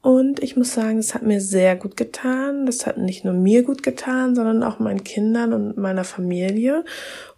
Und 0.00 0.40
ich 0.42 0.56
muss 0.56 0.74
sagen, 0.74 0.98
es 0.98 1.14
hat 1.14 1.22
mir 1.22 1.40
sehr 1.40 1.74
gut 1.76 1.96
getan. 1.96 2.66
Das 2.66 2.86
hat 2.86 2.98
nicht 2.98 3.24
nur 3.24 3.34
mir 3.34 3.64
gut 3.64 3.82
getan, 3.82 4.34
sondern 4.34 4.62
auch 4.62 4.78
meinen 4.78 5.04
Kindern 5.04 5.52
und 5.52 5.76
meiner 5.76 6.04
Familie. 6.04 6.84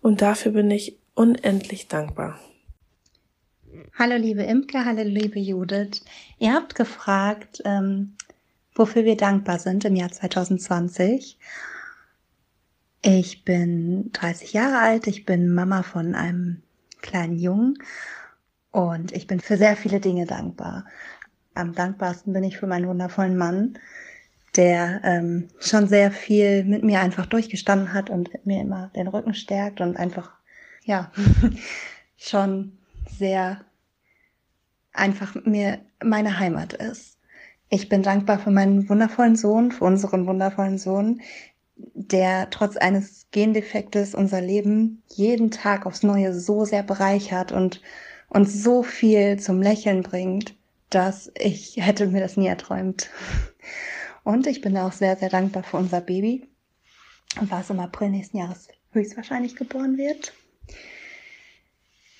Und 0.00 0.20
dafür 0.20 0.52
bin 0.52 0.70
ich 0.70 0.98
unendlich 1.14 1.88
dankbar. 1.88 2.38
Hallo 3.98 4.16
liebe 4.16 4.42
Imke, 4.42 4.84
hallo 4.84 5.02
liebe 5.02 5.38
Judith. 5.38 6.02
Ihr 6.38 6.54
habt 6.54 6.74
gefragt, 6.74 7.62
ähm, 7.64 8.16
wofür 8.74 9.04
wir 9.04 9.16
dankbar 9.16 9.58
sind 9.58 9.84
im 9.84 9.96
Jahr 9.96 10.10
2020. 10.10 11.38
Ich 13.02 13.44
bin 13.44 14.10
30 14.12 14.52
Jahre 14.52 14.78
alt, 14.78 15.06
ich 15.06 15.24
bin 15.24 15.52
Mama 15.54 15.82
von 15.82 16.14
einem 16.14 16.62
kleinen 17.00 17.38
Jungen 17.38 17.78
und 18.70 19.12
ich 19.12 19.26
bin 19.26 19.40
für 19.40 19.56
sehr 19.56 19.76
viele 19.76 20.00
Dinge 20.00 20.26
dankbar. 20.26 20.84
Am 21.60 21.74
dankbarsten 21.74 22.32
bin 22.32 22.42
ich 22.42 22.56
für 22.56 22.66
meinen 22.66 22.88
wundervollen 22.88 23.36
Mann, 23.36 23.78
der 24.56 25.02
ähm, 25.04 25.48
schon 25.60 25.88
sehr 25.88 26.10
viel 26.10 26.64
mit 26.64 26.82
mir 26.82 27.00
einfach 27.00 27.26
durchgestanden 27.26 27.92
hat 27.92 28.08
und 28.08 28.30
mir 28.46 28.62
immer 28.62 28.90
den 28.96 29.08
Rücken 29.08 29.34
stärkt 29.34 29.80
und 29.82 29.96
einfach, 29.98 30.32
ja, 30.84 31.12
schon 32.16 32.78
sehr 33.08 33.60
einfach 34.94 35.34
mir 35.44 35.80
meine 36.02 36.38
Heimat 36.38 36.72
ist. 36.72 37.18
Ich 37.68 37.88
bin 37.88 38.02
dankbar 38.02 38.38
für 38.38 38.50
meinen 38.50 38.88
wundervollen 38.88 39.36
Sohn, 39.36 39.70
für 39.70 39.84
unseren 39.84 40.26
wundervollen 40.26 40.78
Sohn, 40.78 41.20
der 41.76 42.48
trotz 42.50 42.76
eines 42.78 43.26
Gendefektes 43.32 44.14
unser 44.14 44.40
Leben 44.40 45.02
jeden 45.08 45.50
Tag 45.50 45.84
aufs 45.84 46.02
Neue 46.02 46.32
so 46.32 46.64
sehr 46.64 46.82
bereichert 46.82 47.52
und 47.52 47.82
uns 48.28 48.62
so 48.62 48.82
viel 48.82 49.38
zum 49.38 49.60
Lächeln 49.60 50.02
bringt, 50.02 50.54
dass 50.90 51.30
ich 51.36 51.76
hätte 51.76 52.06
mir 52.06 52.20
das 52.20 52.36
nie 52.36 52.46
erträumt. 52.46 53.10
Und 54.24 54.46
ich 54.46 54.60
bin 54.60 54.76
auch 54.76 54.92
sehr, 54.92 55.16
sehr 55.16 55.30
dankbar 55.30 55.62
für 55.62 55.78
unser 55.78 56.00
Baby, 56.00 56.48
was 57.40 57.70
im 57.70 57.80
April 57.80 58.10
nächsten 58.10 58.38
Jahres 58.38 58.68
höchstwahrscheinlich 58.92 59.56
geboren 59.56 59.96
wird. 59.96 60.34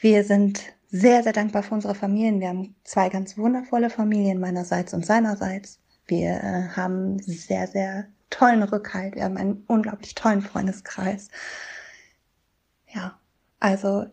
Wir 0.00 0.24
sind 0.24 0.62
sehr, 0.88 1.22
sehr 1.22 1.32
dankbar 1.32 1.62
für 1.62 1.74
unsere 1.74 1.94
Familien. 1.94 2.40
Wir 2.40 2.48
haben 2.48 2.74
zwei 2.84 3.08
ganz 3.08 3.36
wundervolle 3.36 3.90
Familien 3.90 4.40
meinerseits 4.40 4.94
und 4.94 5.04
seinerseits. 5.04 5.78
Wir 6.06 6.30
äh, 6.30 6.68
haben 6.74 7.18
sehr, 7.20 7.66
sehr 7.66 8.06
tollen 8.30 8.62
Rückhalt. 8.62 9.14
Wir 9.14 9.24
haben 9.24 9.36
einen 9.36 9.64
unglaublich 9.66 10.14
tollen 10.14 10.42
Freundeskreis. 10.42 11.28
Ja, 12.92 13.18
also 13.60 14.06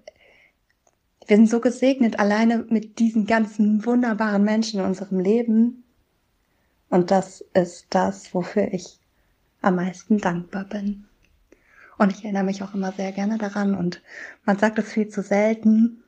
wir 1.27 1.35
sind 1.37 1.49
so 1.49 1.59
gesegnet 1.59 2.19
alleine 2.19 2.65
mit 2.69 2.99
diesen 2.99 3.25
ganzen 3.25 3.85
wunderbaren 3.85 4.43
Menschen 4.43 4.79
in 4.79 4.85
unserem 4.85 5.19
Leben. 5.19 5.83
Und 6.89 7.11
das 7.11 7.41
ist 7.53 7.87
das, 7.89 8.33
wofür 8.33 8.73
ich 8.73 8.97
am 9.61 9.75
meisten 9.75 10.19
dankbar 10.19 10.63
bin. 10.63 11.05
Und 11.97 12.13
ich 12.13 12.23
erinnere 12.23 12.43
mich 12.43 12.63
auch 12.63 12.73
immer 12.73 12.93
sehr 12.93 13.11
gerne 13.11 13.37
daran 13.37 13.75
und 13.75 14.01
man 14.45 14.57
sagt 14.57 14.79
es 14.79 14.91
viel 14.91 15.09
zu 15.09 15.21
selten. 15.21 16.03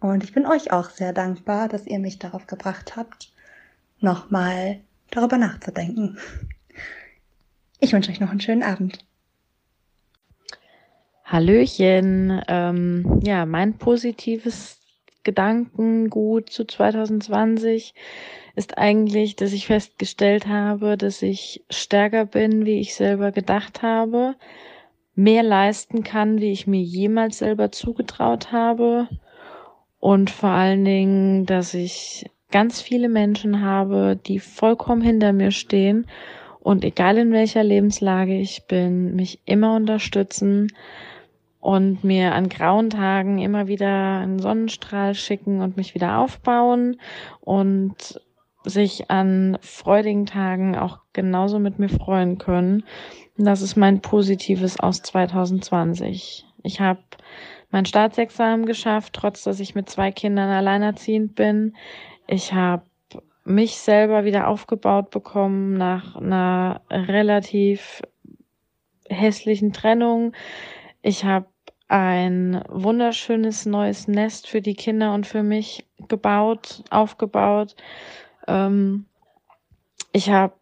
Und 0.00 0.24
ich 0.24 0.32
bin 0.32 0.46
euch 0.46 0.72
auch 0.72 0.90
sehr 0.90 1.12
dankbar, 1.12 1.68
dass 1.68 1.86
ihr 1.86 1.98
mich 1.98 2.18
darauf 2.18 2.46
gebracht 2.46 2.96
habt, 2.96 3.32
nochmal 4.00 4.80
darüber 5.10 5.36
nachzudenken. 5.36 6.18
Ich 7.80 7.92
wünsche 7.92 8.10
euch 8.10 8.20
noch 8.20 8.30
einen 8.30 8.40
schönen 8.40 8.62
Abend. 8.62 9.04
Hallöchen. 11.26 12.40
Ähm, 12.46 13.20
ja, 13.24 13.46
mein 13.46 13.78
positives 13.78 14.80
Gedankengut 15.24 16.50
zu 16.50 16.64
2020 16.64 17.94
ist 18.54 18.78
eigentlich, 18.78 19.34
dass 19.34 19.52
ich 19.52 19.66
festgestellt 19.66 20.46
habe, 20.46 20.96
dass 20.96 21.22
ich 21.22 21.64
stärker 21.68 22.26
bin, 22.26 22.64
wie 22.64 22.78
ich 22.78 22.94
selber 22.94 23.32
gedacht 23.32 23.82
habe, 23.82 24.36
mehr 25.16 25.42
leisten 25.42 26.04
kann, 26.04 26.40
wie 26.40 26.52
ich 26.52 26.68
mir 26.68 26.80
jemals 26.80 27.38
selber 27.38 27.72
zugetraut 27.72 28.52
habe 28.52 29.08
und 29.98 30.30
vor 30.30 30.50
allen 30.50 30.84
Dingen, 30.84 31.44
dass 31.44 31.74
ich 31.74 32.30
ganz 32.52 32.80
viele 32.80 33.08
Menschen 33.08 33.62
habe, 33.62 34.16
die 34.26 34.38
vollkommen 34.38 35.02
hinter 35.02 35.32
mir 35.32 35.50
stehen 35.50 36.06
und 36.60 36.84
egal 36.84 37.18
in 37.18 37.32
welcher 37.32 37.64
Lebenslage 37.64 38.38
ich 38.38 38.66
bin, 38.68 39.16
mich 39.16 39.40
immer 39.44 39.74
unterstützen, 39.74 40.68
und 41.66 42.04
mir 42.04 42.32
an 42.32 42.48
grauen 42.48 42.90
Tagen 42.90 43.40
immer 43.40 43.66
wieder 43.66 44.20
einen 44.20 44.38
Sonnenstrahl 44.38 45.16
schicken 45.16 45.62
und 45.62 45.76
mich 45.76 45.96
wieder 45.96 46.18
aufbauen 46.18 47.00
und 47.40 48.20
sich 48.62 49.10
an 49.10 49.58
freudigen 49.62 50.26
Tagen 50.26 50.78
auch 50.78 51.00
genauso 51.12 51.58
mit 51.58 51.80
mir 51.80 51.88
freuen 51.88 52.38
können. 52.38 52.84
Das 53.36 53.62
ist 53.62 53.74
mein 53.74 54.00
Positives 54.00 54.78
aus 54.78 55.02
2020. 55.02 56.46
Ich 56.62 56.80
habe 56.80 57.00
mein 57.72 57.84
Staatsexamen 57.84 58.64
geschafft, 58.64 59.14
trotz 59.14 59.42
dass 59.42 59.58
ich 59.58 59.74
mit 59.74 59.90
zwei 59.90 60.12
Kindern 60.12 60.50
alleinerziehend 60.50 61.34
bin. 61.34 61.74
Ich 62.28 62.52
habe 62.52 62.84
mich 63.44 63.78
selber 63.78 64.24
wieder 64.24 64.46
aufgebaut 64.46 65.10
bekommen 65.10 65.76
nach 65.76 66.14
einer 66.14 66.82
relativ 66.92 68.02
hässlichen 69.08 69.72
Trennung. 69.72 70.32
Ich 71.02 71.24
habe 71.24 71.46
ein 71.88 72.62
wunderschönes 72.68 73.66
neues 73.66 74.08
Nest 74.08 74.48
für 74.48 74.60
die 74.60 74.74
Kinder 74.74 75.14
und 75.14 75.26
für 75.26 75.42
mich 75.42 75.86
gebaut, 76.08 76.82
aufgebaut. 76.90 77.76
Ähm, 78.48 79.06
ich 80.12 80.30
habe 80.30 80.54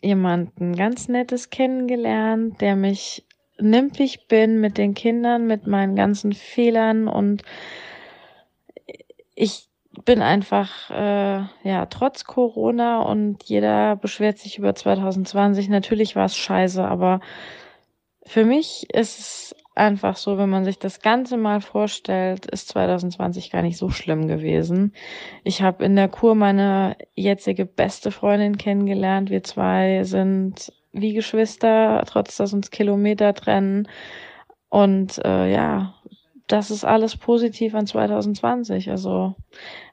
jemanden 0.00 0.74
ganz 0.74 1.08
Nettes 1.08 1.50
kennengelernt, 1.50 2.60
der 2.60 2.76
mich 2.76 3.24
nimmt, 3.58 3.98
wie 3.98 4.04
ich 4.04 4.26
bin, 4.26 4.60
mit 4.60 4.78
den 4.78 4.94
Kindern, 4.94 5.46
mit 5.46 5.66
meinen 5.66 5.94
ganzen 5.94 6.32
Fehlern 6.32 7.06
und 7.06 7.42
ich 9.34 9.68
bin 10.04 10.22
einfach, 10.22 10.90
äh, 10.90 11.44
ja, 11.62 11.86
trotz 11.86 12.24
Corona 12.24 13.02
und 13.02 13.44
jeder 13.44 13.96
beschwert 13.96 14.38
sich 14.38 14.58
über 14.58 14.74
2020. 14.74 15.68
Natürlich 15.68 16.16
war 16.16 16.24
es 16.24 16.36
scheiße, 16.36 16.82
aber 16.82 17.20
für 18.24 18.44
mich 18.44 18.88
ist 18.92 19.18
es 19.18 19.56
einfach 19.74 20.16
so, 20.16 20.38
wenn 20.38 20.50
man 20.50 20.64
sich 20.64 20.78
das 20.78 21.00
Ganze 21.00 21.36
mal 21.36 21.60
vorstellt, 21.60 22.46
ist 22.46 22.68
2020 22.68 23.50
gar 23.50 23.62
nicht 23.62 23.78
so 23.78 23.88
schlimm 23.90 24.28
gewesen. 24.28 24.94
Ich 25.44 25.62
habe 25.62 25.84
in 25.84 25.96
der 25.96 26.08
Kur 26.08 26.34
meine 26.34 26.96
jetzige 27.14 27.64
beste 27.64 28.10
Freundin 28.10 28.58
kennengelernt. 28.58 29.30
Wir 29.30 29.42
zwei 29.42 30.04
sind 30.04 30.72
wie 30.92 31.14
Geschwister, 31.14 32.02
trotz 32.06 32.36
dass 32.36 32.52
uns 32.52 32.70
Kilometer 32.70 33.34
trennen. 33.34 33.88
Und 34.68 35.22
äh, 35.24 35.50
ja, 35.50 35.94
das 36.46 36.70
ist 36.70 36.84
alles 36.84 37.16
positiv 37.16 37.74
an 37.74 37.86
2020. 37.86 38.90
Also 38.90 39.34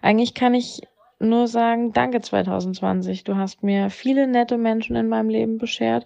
eigentlich 0.01 0.33
kann 0.33 0.53
ich 0.53 0.81
nur 1.19 1.47
sagen, 1.47 1.93
danke 1.93 2.21
2020. 2.21 3.23
Du 3.23 3.35
hast 3.35 3.63
mir 3.63 3.89
viele 3.89 4.27
nette 4.27 4.57
Menschen 4.57 4.95
in 4.95 5.07
meinem 5.07 5.29
Leben 5.29 5.57
beschert. 5.57 6.05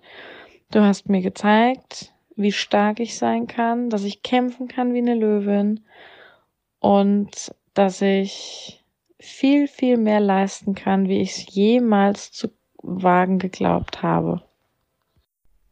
Du 0.71 0.81
hast 0.81 1.09
mir 1.09 1.21
gezeigt, 1.21 2.12
wie 2.35 2.51
stark 2.51 2.99
ich 2.99 3.17
sein 3.17 3.47
kann, 3.47 3.89
dass 3.89 4.03
ich 4.03 4.23
kämpfen 4.23 4.67
kann 4.67 4.93
wie 4.93 4.99
eine 4.99 5.15
Löwin 5.15 5.85
und 6.79 7.53
dass 7.73 8.01
ich 8.01 8.83
viel, 9.19 9.67
viel 9.67 9.97
mehr 9.97 10.19
leisten 10.19 10.75
kann, 10.75 11.07
wie 11.07 11.21
ich 11.21 11.31
es 11.31 11.53
jemals 11.53 12.31
zu 12.31 12.49
wagen 12.81 13.39
geglaubt 13.39 14.01
habe. 14.01 14.43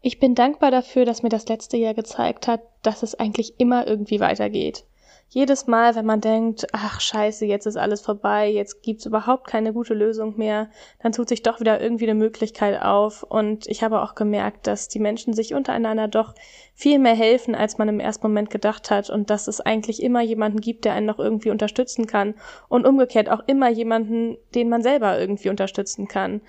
Ich 0.02 0.20
bin 0.20 0.34
dankbar 0.34 0.72
dafür, 0.72 1.06
dass 1.06 1.22
mir 1.22 1.30
das 1.30 1.48
letzte 1.48 1.78
Jahr 1.78 1.94
gezeigt 1.94 2.48
hat, 2.48 2.62
dass 2.82 3.04
es 3.04 3.14
eigentlich 3.16 3.60
immer 3.60 3.86
irgendwie 3.86 4.20
weitergeht 4.20 4.86
jedes 5.34 5.66
Mal, 5.66 5.96
wenn 5.96 6.06
man 6.06 6.20
denkt, 6.20 6.68
ach 6.74 7.00
scheiße, 7.00 7.46
jetzt 7.46 7.66
ist 7.66 7.78
alles 7.78 8.02
vorbei, 8.02 8.50
jetzt 8.50 8.84
gibt's 8.84 9.06
überhaupt 9.06 9.48
keine 9.48 9.72
gute 9.72 9.94
Lösung 9.94 10.38
mehr, 10.38 10.70
dann 11.02 11.14
tut 11.14 11.30
sich 11.30 11.42
doch 11.42 11.62
wieder 11.62 11.80
irgendwie 11.80 12.04
eine 12.04 12.16
Möglichkeit 12.20 12.82
auf. 12.82 13.24
Und 13.24 13.66
ich 13.68 13.82
habe 13.82 14.02
auch 14.02 14.14
gemerkt, 14.14 14.68
dass 14.68 14.90
die 14.90 15.00
Menschen 15.00 15.34
sich 15.34 15.54
untereinander 15.54 16.10
doch 16.10 16.36
viel 16.74 17.00
mehr 17.00 17.16
helfen, 17.16 17.56
als 17.56 17.78
man 17.78 17.88
im 17.88 18.02
ersten 18.02 18.28
Moment 18.28 18.50
gedacht 18.50 18.92
hat. 18.92 19.10
Und 19.10 19.30
dass 19.30 19.48
es 19.48 19.62
eigentlich 19.62 20.04
immer 20.04 20.22
jemanden 20.22 20.60
gibt, 20.60 20.84
der 20.84 20.96
einen 20.96 21.06
noch 21.06 21.20
irgendwie 21.20 21.52
unterstützen 21.52 22.08
kann. 22.08 22.36
Und 22.68 22.86
umgekehrt 22.86 23.30
auch 23.30 23.44
immer 23.48 23.70
jemanden, 23.70 24.38
den 24.54 24.68
man 24.68 24.82
selber 24.82 25.18
irgendwie 25.18 25.50
unterstützen 25.50 26.10
kann. 26.10 26.42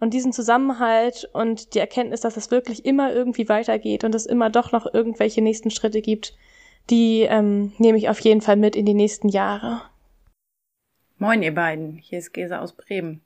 Und 0.00 0.12
diesen 0.12 0.32
Zusammenhalt 0.32 1.30
und 1.32 1.74
die 1.74 1.78
Erkenntnis, 1.78 2.22
dass 2.22 2.36
es 2.36 2.50
wirklich 2.50 2.84
immer 2.84 3.14
irgendwie 3.14 3.48
weitergeht 3.48 4.02
und 4.02 4.12
es 4.12 4.26
immer 4.26 4.50
doch 4.50 4.72
noch 4.72 4.92
irgendwelche 4.92 5.40
nächsten 5.40 5.70
Schritte 5.70 6.02
gibt, 6.02 6.34
die 6.90 7.22
ähm, 7.22 7.72
nehme 7.78 7.98
ich 7.98 8.08
auf 8.08 8.20
jeden 8.20 8.40
Fall 8.40 8.56
mit 8.56 8.76
in 8.76 8.86
die 8.86 8.94
nächsten 8.94 9.28
Jahre. 9.28 9.82
Moin, 11.18 11.42
ihr 11.42 11.54
beiden. 11.54 11.96
Hier 11.96 12.18
ist 12.18 12.32
Gesa 12.32 12.58
aus 12.58 12.72
Bremen. 12.72 13.22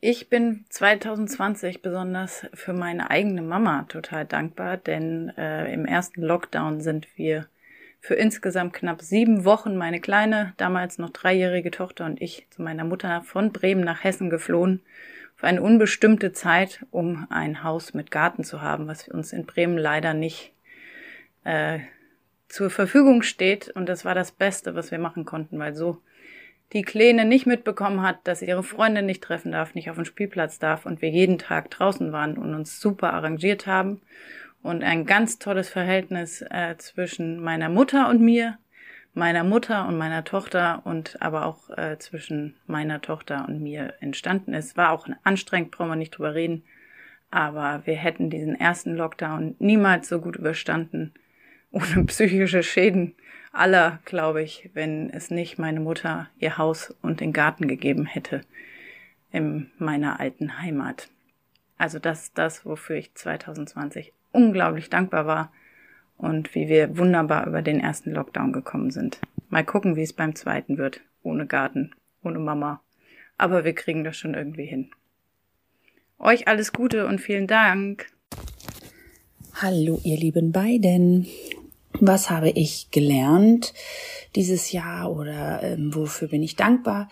Ich 0.00 0.28
bin 0.28 0.64
2020 0.68 1.82
besonders 1.82 2.46
für 2.54 2.72
meine 2.72 3.10
eigene 3.10 3.42
Mama 3.42 3.84
total 3.88 4.24
dankbar, 4.24 4.76
denn 4.76 5.32
äh, 5.36 5.72
im 5.72 5.86
ersten 5.86 6.22
Lockdown 6.22 6.80
sind 6.80 7.08
wir 7.16 7.48
für 8.00 8.14
insgesamt 8.14 8.74
knapp 8.74 9.02
sieben 9.02 9.44
Wochen 9.44 9.76
meine 9.76 10.00
kleine, 10.00 10.54
damals 10.56 10.98
noch 10.98 11.10
dreijährige 11.10 11.72
Tochter 11.72 12.04
und 12.04 12.22
ich 12.22 12.46
zu 12.50 12.62
meiner 12.62 12.84
Mutter 12.84 13.22
von 13.22 13.50
Bremen 13.50 13.82
nach 13.82 14.04
Hessen 14.04 14.30
geflohen 14.30 14.82
für 15.34 15.48
eine 15.48 15.62
unbestimmte 15.62 16.32
Zeit, 16.32 16.86
um 16.92 17.26
ein 17.30 17.64
Haus 17.64 17.92
mit 17.94 18.12
Garten 18.12 18.44
zu 18.44 18.62
haben, 18.62 18.86
was 18.86 19.08
uns 19.08 19.32
in 19.32 19.46
Bremen 19.46 19.78
leider 19.78 20.14
nicht 20.14 20.52
äh, 21.42 21.80
zur 22.48 22.70
Verfügung 22.70 23.22
steht. 23.22 23.68
Und 23.70 23.88
das 23.88 24.04
war 24.04 24.14
das 24.14 24.32
Beste, 24.32 24.74
was 24.74 24.90
wir 24.90 24.98
machen 24.98 25.24
konnten, 25.24 25.58
weil 25.58 25.74
so 25.74 26.02
die 26.72 26.82
Kleine 26.82 27.24
nicht 27.24 27.46
mitbekommen 27.46 28.02
hat, 28.02 28.18
dass 28.24 28.42
ihre 28.42 28.62
Freundin 28.62 29.06
nicht 29.06 29.22
treffen 29.22 29.52
darf, 29.52 29.74
nicht 29.74 29.88
auf 29.90 29.96
den 29.96 30.04
Spielplatz 30.04 30.58
darf 30.58 30.84
und 30.84 31.00
wir 31.00 31.08
jeden 31.08 31.38
Tag 31.38 31.70
draußen 31.70 32.12
waren 32.12 32.36
und 32.36 32.54
uns 32.54 32.80
super 32.80 33.14
arrangiert 33.14 33.66
haben 33.66 34.02
und 34.62 34.84
ein 34.84 35.06
ganz 35.06 35.38
tolles 35.38 35.68
Verhältnis 35.68 36.42
äh, 36.42 36.76
zwischen 36.76 37.40
meiner 37.40 37.68
Mutter 37.68 38.08
und 38.08 38.20
mir, 38.20 38.58
meiner 39.14 39.44
Mutter 39.44 39.88
und 39.88 39.96
meiner 39.96 40.24
Tochter 40.24 40.82
und 40.84 41.20
aber 41.22 41.46
auch 41.46 41.70
äh, 41.70 41.98
zwischen 41.98 42.56
meiner 42.66 43.00
Tochter 43.00 43.46
und 43.48 43.62
mir 43.62 43.94
entstanden 44.00 44.52
ist. 44.52 44.76
War 44.76 44.92
auch 44.92 45.08
anstrengend, 45.24 45.70
brauchen 45.70 45.90
wir 45.90 45.96
nicht 45.96 46.10
drüber 46.10 46.34
reden, 46.34 46.64
aber 47.30 47.82
wir 47.84 47.96
hätten 47.96 48.28
diesen 48.28 48.54
ersten 48.54 48.94
Lockdown 48.94 49.56
niemals 49.58 50.08
so 50.08 50.20
gut 50.20 50.36
überstanden, 50.36 51.14
ohne 51.78 52.04
psychische 52.06 52.62
Schäden 52.62 53.14
aller, 53.52 54.00
glaube 54.04 54.42
ich, 54.42 54.70
wenn 54.74 55.10
es 55.10 55.30
nicht 55.30 55.58
meine 55.58 55.80
Mutter 55.80 56.28
ihr 56.38 56.58
Haus 56.58 56.94
und 57.02 57.20
den 57.20 57.32
Garten 57.32 57.68
gegeben 57.68 58.06
hätte 58.06 58.42
in 59.30 59.70
meiner 59.78 60.20
alten 60.20 60.60
Heimat. 60.60 61.08
Also 61.76 61.98
das 61.98 62.24
ist 62.24 62.38
das, 62.38 62.66
wofür 62.66 62.96
ich 62.96 63.14
2020 63.14 64.12
unglaublich 64.32 64.90
dankbar 64.90 65.26
war 65.26 65.52
und 66.16 66.54
wie 66.54 66.68
wir 66.68 66.98
wunderbar 66.98 67.46
über 67.46 67.62
den 67.62 67.80
ersten 67.80 68.12
Lockdown 68.12 68.52
gekommen 68.52 68.90
sind. 68.90 69.20
Mal 69.48 69.64
gucken, 69.64 69.96
wie 69.96 70.02
es 70.02 70.12
beim 70.12 70.34
zweiten 70.34 70.76
wird. 70.76 71.00
Ohne 71.22 71.46
Garten, 71.46 71.94
ohne 72.22 72.38
Mama. 72.38 72.80
Aber 73.36 73.64
wir 73.64 73.74
kriegen 73.74 74.02
das 74.04 74.16
schon 74.16 74.34
irgendwie 74.34 74.66
hin. 74.66 74.90
Euch 76.18 76.48
alles 76.48 76.72
Gute 76.72 77.06
und 77.06 77.20
vielen 77.20 77.46
Dank. 77.46 78.06
Hallo, 79.54 80.00
ihr 80.04 80.16
lieben 80.16 80.52
beiden. 80.52 81.26
Was 82.00 82.30
habe 82.30 82.50
ich 82.50 82.90
gelernt 82.90 83.74
dieses 84.36 84.72
Jahr 84.72 85.10
oder 85.10 85.62
ähm, 85.62 85.94
wofür 85.94 86.28
bin 86.28 86.42
ich 86.42 86.54
dankbar? 86.54 87.08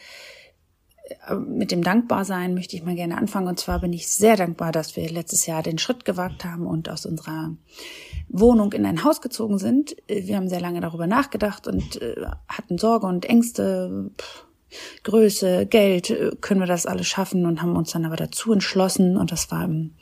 Äh, 1.29 1.35
mit 1.35 1.73
dem 1.73 1.83
Dankbarsein 1.83 2.55
möchte 2.55 2.77
ich 2.77 2.85
mal 2.85 2.95
gerne 2.95 3.19
anfangen. 3.19 3.49
Und 3.49 3.59
zwar 3.59 3.81
bin 3.81 3.93
ich 3.93 4.09
sehr 4.09 4.37
dankbar, 4.37 4.73
dass 4.73 4.97
wir 4.97 5.09
letztes 5.11 5.47
Jahr 5.47 5.63
den 5.63 5.79
Schritt 5.79 6.05
gewagt 6.05 6.45
haben 6.45 6.67
und 6.67 6.89
aus 6.89 7.07
unserer 7.07 7.55
Wohnung 8.29 8.73
in 8.73 8.87
ein 8.87 9.05
Haus 9.05 9.21
gezogen 9.21 9.59
sind. 9.59 9.97
Äh, 10.09 10.27
wir 10.27 10.37
haben 10.37 10.49
sehr 10.49 10.61
lange 10.61 10.81
darüber 10.81 11.07
nachgedacht 11.07 11.67
und 11.67 12.01
äh, 12.01 12.15
hatten 12.49 12.79
Sorge 12.79 13.07
und 13.07 13.25
Ängste. 13.25 14.11
Pff, 14.19 14.47
Größe, 15.05 15.67
Geld, 15.67 16.11
äh, 16.11 16.33
können 16.41 16.61
wir 16.61 16.67
das 16.67 16.87
alles 16.87 17.07
schaffen 17.07 17.47
und 17.47 17.63
haben 17.63 17.77
uns 17.77 17.93
dann 17.93 18.05
aber 18.05 18.17
dazu 18.17 18.53
entschlossen 18.53 19.17
und 19.17 19.33
das 19.33 19.51
war 19.51 19.65
im 19.65 19.93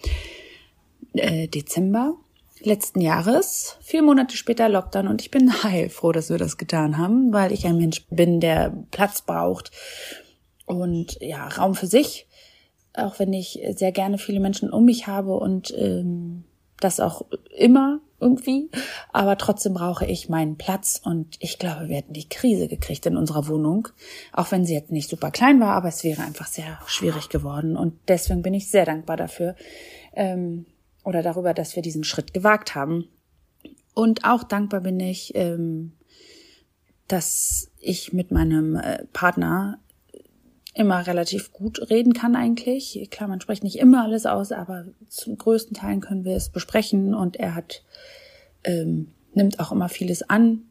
äh, 1.12 1.49
Dezember 1.49 2.17
letzten 2.64 3.00
Jahres, 3.00 3.76
vier 3.80 4.02
Monate 4.02 4.37
später 4.37 4.68
Lockdown. 4.68 5.09
Und 5.09 5.23
ich 5.23 5.30
bin 5.30 5.62
heilfroh, 5.62 6.12
dass 6.12 6.30
wir 6.30 6.38
das 6.38 6.56
getan 6.56 6.99
haben, 6.99 7.33
weil 7.33 7.52
ich 7.52 7.66
ein 7.66 7.78
Mensch 7.78 8.06
bin, 8.11 8.40
der 8.40 8.75
Platz 8.90 9.23
braucht 9.23 9.71
und 10.67 11.19
ja, 11.21 11.47
Raum 11.49 11.75
für 11.75 11.86
sich, 11.86 12.26
auch 12.95 13.19
wenn 13.19 13.32
ich 13.32 13.60
sehr 13.76 13.93
gerne 13.93 14.19
viele 14.19 14.41
Menschen 14.41 14.71
um 14.71 14.84
mich 14.84 15.06
habe 15.06 15.34
und 15.34 15.75
ähm, 15.76 16.45
das 16.80 17.00
auch 17.00 17.23
immer 17.56 18.00
irgendwie, 18.21 18.71
aber 19.12 19.36
trotzdem 19.36 19.75
brauche 19.75 20.06
ich 20.06 20.28
meinen 20.28 20.56
Platz. 20.56 21.00
Und 21.04 21.36
ich 21.41 21.58
glaube, 21.58 21.89
wir 21.89 21.97
hätten 21.97 22.15
die 22.15 22.28
Krise 22.28 22.69
gekriegt 22.69 23.04
in 23.06 23.17
unserer 23.17 23.49
Wohnung, 23.49 23.89
auch 24.32 24.50
wenn 24.50 24.65
sie 24.65 24.75
jetzt 24.75 24.91
nicht 24.91 25.10
super 25.10 25.30
klein 25.30 25.60
war, 25.60 25.75
aber 25.75 25.89
es 25.89 26.04
wäre 26.04 26.23
einfach 26.23 26.47
sehr 26.47 26.78
schwierig 26.86 27.28
geworden. 27.28 27.76
Und 27.76 27.95
deswegen 28.08 28.43
bin 28.43 28.54
ich 28.54 28.71
sehr 28.71 28.86
dankbar 28.86 29.17
dafür. 29.17 29.56
Ähm, 30.15 30.65
oder 31.04 31.23
darüber, 31.23 31.54
dass 31.54 31.76
wir 31.76 31.82
diesen 31.82 32.04
Schritt 32.04 32.34
gewagt 32.34 32.75
haben 32.75 33.08
und 33.95 34.25
auch 34.25 34.43
dankbar 34.43 34.80
bin 34.80 34.99
ich, 35.00 35.34
ähm, 35.34 35.93
dass 37.06 37.71
ich 37.78 38.12
mit 38.12 38.30
meinem 38.30 38.76
äh, 38.76 39.04
Partner 39.12 39.78
immer 40.75 41.06
relativ 41.06 41.52
gut 41.52 41.88
reden 41.90 42.12
kann 42.12 42.34
eigentlich. 42.34 43.06
Klar, 43.10 43.28
man 43.28 43.40
spricht 43.40 43.62
nicht 43.62 43.78
immer 43.78 44.02
alles 44.02 44.26
aus, 44.26 44.50
aber 44.50 44.86
zum 45.08 45.38
größten 45.38 45.76
Teil 45.76 46.00
können 46.00 46.25
wir 46.25 46.34
es 46.34 46.49
besprechen 46.49 47.14
und 47.14 47.36
er 47.36 47.54
hat 47.54 47.84
ähm, 48.64 49.12
nimmt 49.34 49.60
auch 49.60 49.71
immer 49.71 49.88
vieles 49.88 50.28
an. 50.28 50.62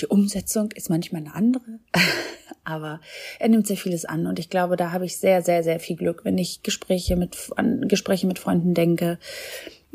Die 0.00 0.06
Umsetzung 0.06 0.72
ist 0.72 0.90
manchmal 0.90 1.22
eine 1.22 1.34
andere, 1.34 1.78
aber 2.64 3.00
er 3.38 3.48
nimmt 3.48 3.66
sehr 3.66 3.76
vieles 3.76 4.04
an 4.04 4.26
und 4.26 4.38
ich 4.38 4.50
glaube, 4.50 4.76
da 4.76 4.92
habe 4.92 5.04
ich 5.06 5.18
sehr, 5.18 5.42
sehr, 5.42 5.62
sehr 5.62 5.80
viel 5.80 5.96
Glück, 5.96 6.24
wenn 6.24 6.38
ich 6.38 6.62
Gespräche 6.62 7.16
mit 7.16 7.36
an 7.56 7.86
Gespräche 7.88 8.26
mit 8.26 8.38
Freunden 8.38 8.74
denke, 8.74 9.18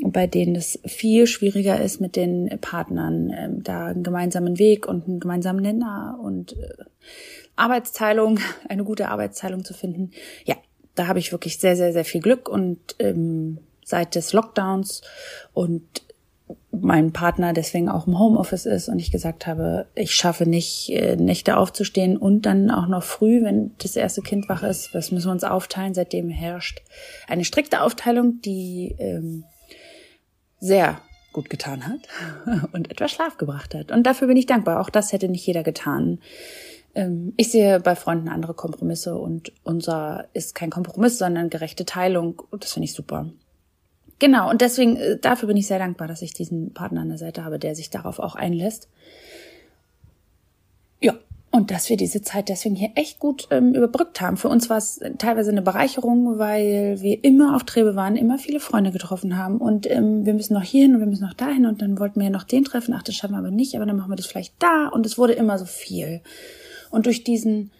bei 0.02 0.26
denen 0.26 0.56
es 0.56 0.78
viel 0.86 1.26
schwieriger 1.26 1.80
ist, 1.80 2.00
mit 2.00 2.16
den 2.16 2.48
Partnern 2.60 3.30
ähm, 3.36 3.62
da 3.62 3.86
einen 3.86 4.02
gemeinsamen 4.02 4.58
Weg 4.58 4.88
und 4.88 5.06
einen 5.06 5.20
gemeinsamen 5.20 5.60
Nenner 5.60 6.18
und 6.22 6.54
äh, 6.54 6.84
Arbeitsteilung, 7.56 8.38
eine 8.68 8.84
gute 8.84 9.08
Arbeitsteilung 9.08 9.64
zu 9.64 9.74
finden. 9.74 10.12
Ja, 10.44 10.56
da 10.94 11.06
habe 11.06 11.18
ich 11.18 11.32
wirklich 11.32 11.58
sehr, 11.58 11.76
sehr, 11.76 11.92
sehr 11.92 12.04
viel 12.04 12.20
Glück 12.20 12.48
und 12.48 12.96
ähm, 12.98 13.58
seit 13.84 14.14
des 14.14 14.32
Lockdowns 14.32 15.02
und 15.52 16.02
mein 16.70 17.12
Partner 17.12 17.52
deswegen 17.52 17.88
auch 17.88 18.06
im 18.06 18.18
Homeoffice 18.18 18.66
ist 18.66 18.88
und 18.88 18.98
ich 18.98 19.10
gesagt 19.10 19.46
habe, 19.46 19.86
ich 19.94 20.14
schaffe 20.14 20.46
nicht, 20.46 20.90
äh, 20.90 21.16
Nächte 21.16 21.56
aufzustehen 21.56 22.16
und 22.16 22.46
dann 22.46 22.70
auch 22.70 22.86
noch 22.86 23.02
früh, 23.02 23.42
wenn 23.42 23.72
das 23.78 23.96
erste 23.96 24.22
Kind 24.22 24.48
wach 24.48 24.62
ist. 24.62 24.94
Das 24.94 25.12
müssen 25.12 25.28
wir 25.28 25.32
uns 25.32 25.44
aufteilen. 25.44 25.94
Seitdem 25.94 26.30
herrscht 26.30 26.82
eine 27.28 27.44
strikte 27.44 27.82
Aufteilung, 27.82 28.40
die 28.42 28.94
ähm, 28.98 29.44
sehr 30.58 31.00
gut 31.32 31.50
getan 31.50 31.86
hat 31.86 32.68
und 32.72 32.90
etwas 32.90 33.10
Schlaf 33.12 33.36
gebracht 33.36 33.74
hat. 33.74 33.92
Und 33.92 34.04
dafür 34.04 34.28
bin 34.28 34.36
ich 34.36 34.46
dankbar. 34.46 34.80
Auch 34.80 34.90
das 34.90 35.12
hätte 35.12 35.28
nicht 35.28 35.46
jeder 35.46 35.62
getan. 35.62 36.20
Ähm, 36.94 37.32
ich 37.36 37.50
sehe 37.50 37.80
bei 37.80 37.94
Freunden 37.94 38.28
andere 38.28 38.54
Kompromisse 38.54 39.16
und 39.16 39.52
unser 39.62 40.26
ist 40.32 40.54
kein 40.54 40.70
Kompromiss, 40.70 41.18
sondern 41.18 41.50
gerechte 41.50 41.84
Teilung. 41.84 42.42
Und 42.50 42.64
das 42.64 42.72
finde 42.72 42.84
ich 42.86 42.94
super. 42.94 43.30
Genau, 44.20 44.50
und 44.50 44.60
deswegen, 44.60 44.96
äh, 44.96 45.18
dafür 45.18 45.48
bin 45.48 45.56
ich 45.56 45.66
sehr 45.66 45.78
dankbar, 45.78 46.06
dass 46.06 46.22
ich 46.22 46.32
diesen 46.32 46.72
Partner 46.72 47.00
an 47.00 47.08
der 47.08 47.18
Seite 47.18 47.44
habe, 47.44 47.58
der 47.58 47.74
sich 47.74 47.90
darauf 47.90 48.20
auch 48.20 48.36
einlässt. 48.36 48.88
Ja, 51.00 51.14
und 51.50 51.70
dass 51.70 51.88
wir 51.88 51.96
diese 51.96 52.20
Zeit 52.20 52.50
deswegen 52.50 52.76
hier 52.76 52.90
echt 52.94 53.18
gut 53.18 53.48
ähm, 53.50 53.74
überbrückt 53.74 54.20
haben. 54.20 54.36
Für 54.36 54.48
uns 54.48 54.68
war 54.68 54.76
es 54.76 55.00
teilweise 55.16 55.50
eine 55.50 55.62
Bereicherung, 55.62 56.38
weil 56.38 57.00
wir 57.00 57.24
immer 57.24 57.56
auf 57.56 57.64
Trebe 57.64 57.96
waren, 57.96 58.14
immer 58.14 58.38
viele 58.38 58.60
Freunde 58.60 58.92
getroffen 58.92 59.38
haben. 59.38 59.56
Und 59.56 59.90
ähm, 59.90 60.26
wir 60.26 60.34
müssen 60.34 60.52
noch 60.52 60.62
hierhin 60.62 60.94
und 60.94 61.00
wir 61.00 61.06
müssen 61.06 61.24
noch 61.24 61.34
dahin 61.34 61.64
und 61.64 61.80
dann 61.80 61.98
wollten 61.98 62.20
wir 62.20 62.26
ja 62.26 62.30
noch 62.30 62.44
den 62.44 62.64
treffen. 62.64 62.94
Ach, 62.94 63.02
das 63.02 63.14
schaffen 63.14 63.32
wir 63.32 63.38
aber 63.38 63.50
nicht, 63.50 63.74
aber 63.74 63.86
dann 63.86 63.96
machen 63.96 64.12
wir 64.12 64.16
das 64.16 64.26
vielleicht 64.26 64.54
da. 64.58 64.88
Und 64.88 65.06
es 65.06 65.16
wurde 65.16 65.32
immer 65.32 65.58
so 65.58 65.64
viel. 65.64 66.20
Und 66.90 67.06
durch 67.06 67.24
diesen 67.24 67.70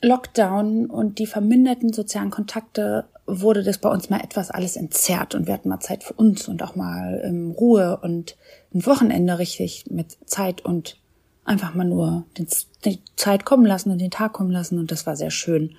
Lockdown 0.00 0.86
und 0.86 1.18
die 1.18 1.26
verminderten 1.26 1.92
sozialen 1.92 2.30
Kontakte 2.30 3.04
wurde 3.30 3.62
das 3.62 3.78
bei 3.78 3.88
uns 3.88 4.10
mal 4.10 4.20
etwas 4.20 4.50
alles 4.50 4.76
entzerrt 4.76 5.34
und 5.34 5.46
wir 5.46 5.54
hatten 5.54 5.68
mal 5.68 5.80
Zeit 5.80 6.04
für 6.04 6.14
uns 6.14 6.48
und 6.48 6.62
auch 6.62 6.74
mal 6.74 7.22
ähm, 7.24 7.52
Ruhe 7.52 7.98
und 8.02 8.36
ein 8.74 8.84
Wochenende 8.86 9.38
richtig 9.38 9.84
mit 9.90 10.18
Zeit 10.26 10.64
und 10.64 10.96
einfach 11.44 11.74
mal 11.74 11.84
nur 11.84 12.24
den, 12.38 12.46
die 12.84 13.00
Zeit 13.16 13.44
kommen 13.44 13.66
lassen 13.66 13.90
und 13.90 13.98
den 13.98 14.10
Tag 14.10 14.32
kommen 14.32 14.50
lassen 14.50 14.78
und 14.78 14.90
das 14.90 15.06
war 15.06 15.16
sehr 15.16 15.30
schön. 15.30 15.76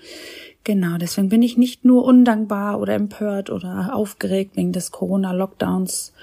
Genau, 0.63 0.97
deswegen 0.97 1.29
bin 1.29 1.41
ich 1.41 1.57
nicht 1.57 1.85
nur 1.85 2.03
undankbar 2.05 2.79
oder 2.79 2.93
empört 2.93 3.49
oder 3.49 3.95
aufgeregt 3.95 4.55
wegen 4.55 4.73
des 4.73 4.91
Corona-Lockdowns, 4.91 6.13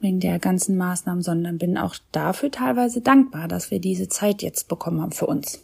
wegen 0.00 0.20
der 0.20 0.38
ganzen 0.38 0.76
Maßnahmen, 0.76 1.22
sondern 1.22 1.58
bin 1.58 1.76
auch 1.76 1.96
dafür 2.12 2.50
teilweise 2.50 3.00
dankbar, 3.00 3.48
dass 3.48 3.70
wir 3.70 3.80
diese 3.80 4.08
Zeit 4.08 4.42
jetzt 4.42 4.68
bekommen 4.68 5.00
haben 5.00 5.12
für 5.12 5.26
uns. 5.26 5.60